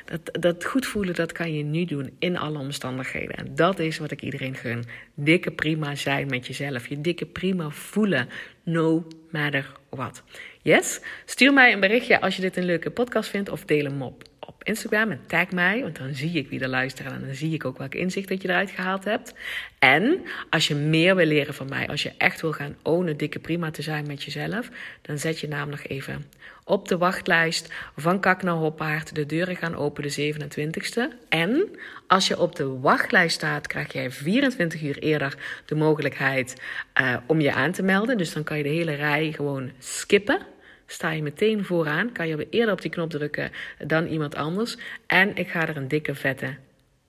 Dat, 0.05 0.41
dat 0.41 0.65
goed 0.65 0.85
voelen, 0.85 1.15
dat 1.15 1.31
kan 1.31 1.53
je 1.53 1.63
nu 1.63 1.85
doen 1.85 2.15
in 2.19 2.37
alle 2.37 2.59
omstandigheden. 2.59 3.35
En 3.35 3.55
dat 3.55 3.79
is 3.79 3.97
wat 3.97 4.11
ik 4.11 4.21
iedereen 4.21 4.55
gun. 4.55 4.83
Dikke 5.13 5.51
prima 5.51 5.95
zijn 5.95 6.27
met 6.27 6.47
jezelf. 6.47 6.87
Je 6.87 7.01
dikke 7.01 7.25
prima 7.25 7.69
voelen. 7.69 8.29
No 8.63 9.07
matter 9.31 9.71
what. 9.89 10.23
Yes? 10.61 10.99
Stuur 11.25 11.53
mij 11.53 11.73
een 11.73 11.79
berichtje 11.79 12.21
als 12.21 12.35
je 12.35 12.41
dit 12.41 12.57
een 12.57 12.65
leuke 12.65 12.89
podcast 12.89 13.29
vindt. 13.29 13.49
Of 13.49 13.65
deel 13.65 13.83
hem 13.83 14.01
op 14.01 14.28
Instagram 14.69 15.11
en 15.11 15.21
tag 15.27 15.51
mij, 15.51 15.81
want 15.81 15.97
dan 15.97 16.13
zie 16.13 16.31
ik 16.31 16.49
wie 16.49 16.59
er 16.59 16.67
luisteren 16.67 17.11
en 17.11 17.25
dan 17.25 17.35
zie 17.35 17.53
ik 17.53 17.65
ook 17.65 17.77
welk 17.77 17.95
inzicht 17.95 18.27
dat 18.27 18.41
je 18.41 18.49
eruit 18.49 18.71
gehaald 18.71 19.03
hebt. 19.03 19.33
En 19.79 20.21
als 20.49 20.67
je 20.67 20.75
meer 20.75 21.15
wil 21.15 21.25
leren 21.25 21.53
van 21.53 21.69
mij, 21.69 21.87
als 21.87 22.03
je 22.03 22.11
echt 22.17 22.41
wil 22.41 22.51
gaan 22.51 22.75
ownen 22.83 23.17
dikke 23.17 23.39
prima 23.39 23.71
te 23.71 23.81
zijn 23.81 24.07
met 24.07 24.23
jezelf, 24.23 24.69
dan 25.01 25.17
zet 25.17 25.39
je 25.39 25.47
naam 25.47 25.69
nog 25.69 25.83
even 25.83 26.25
op 26.63 26.87
de 26.87 26.97
wachtlijst 26.97 27.73
van 27.95 28.19
Kak 28.19 28.43
naar 28.43 28.53
Hoppaard. 28.53 29.15
De 29.15 29.25
deuren 29.25 29.55
gaan 29.55 29.75
open 29.75 30.03
de 30.03 30.33
27e. 30.33 31.27
En 31.29 31.69
als 32.07 32.27
je 32.27 32.39
op 32.39 32.55
de 32.55 32.79
wachtlijst 32.79 33.35
staat, 33.35 33.67
krijg 33.67 33.93
jij 33.93 34.11
24 34.11 34.81
uur 34.81 34.97
eerder 34.97 35.37
de 35.65 35.75
mogelijkheid 35.75 36.61
uh, 37.01 37.17
om 37.25 37.41
je 37.41 37.53
aan 37.53 37.71
te 37.71 37.83
melden. 37.83 38.17
Dus 38.17 38.33
dan 38.33 38.43
kan 38.43 38.57
je 38.57 38.63
de 38.63 38.69
hele 38.69 38.93
rij 38.93 39.31
gewoon 39.31 39.71
skippen 39.79 40.39
sta 40.91 41.11
je 41.11 41.21
meteen 41.21 41.65
vooraan. 41.65 42.11
Kan 42.11 42.27
je 42.27 42.47
eerder 42.49 42.73
op 42.73 42.81
die 42.81 42.91
knop 42.91 43.09
drukken 43.09 43.51
dan 43.85 44.07
iemand 44.07 44.35
anders. 44.35 44.77
En 45.07 45.35
ik 45.35 45.47
ga 45.47 45.67
er 45.67 45.77
een 45.77 45.87
dikke 45.87 46.15
vette 46.15 46.55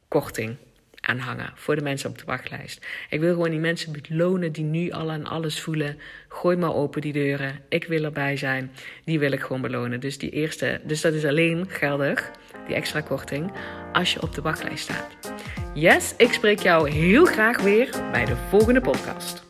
korting 0.08 0.56
aan 1.00 1.18
hangen 1.18 1.52
voor 1.54 1.76
de 1.76 1.82
mensen 1.82 2.10
op 2.10 2.18
de 2.18 2.24
wachtlijst. 2.24 2.86
Ik 3.10 3.20
wil 3.20 3.32
gewoon 3.32 3.50
die 3.50 3.58
mensen 3.58 3.96
belonen 4.08 4.52
die 4.52 4.64
nu 4.64 4.90
al 4.90 5.10
aan 5.10 5.26
alles 5.26 5.60
voelen. 5.60 5.98
Gooi 6.28 6.56
maar 6.56 6.74
open 6.74 7.00
die 7.00 7.12
deuren. 7.12 7.60
Ik 7.68 7.84
wil 7.84 8.04
erbij 8.04 8.36
zijn. 8.36 8.70
Die 9.04 9.18
wil 9.18 9.32
ik 9.32 9.40
gewoon 9.40 9.62
belonen. 9.62 10.00
Dus 10.00 10.18
die 10.18 10.30
eerste, 10.30 10.80
dus 10.84 11.00
dat 11.00 11.12
is 11.12 11.24
alleen 11.24 11.68
geldig, 11.68 12.30
die 12.66 12.74
extra 12.74 13.00
korting, 13.00 13.52
als 13.92 14.12
je 14.12 14.22
op 14.22 14.34
de 14.34 14.42
wachtlijst 14.42 14.82
staat. 14.82 15.32
Yes, 15.74 16.14
ik 16.16 16.32
spreek 16.32 16.58
jou 16.58 16.90
heel 16.90 17.24
graag 17.24 17.60
weer 17.60 17.90
bij 18.12 18.24
de 18.24 18.36
volgende 18.36 18.80
podcast. 18.80 19.49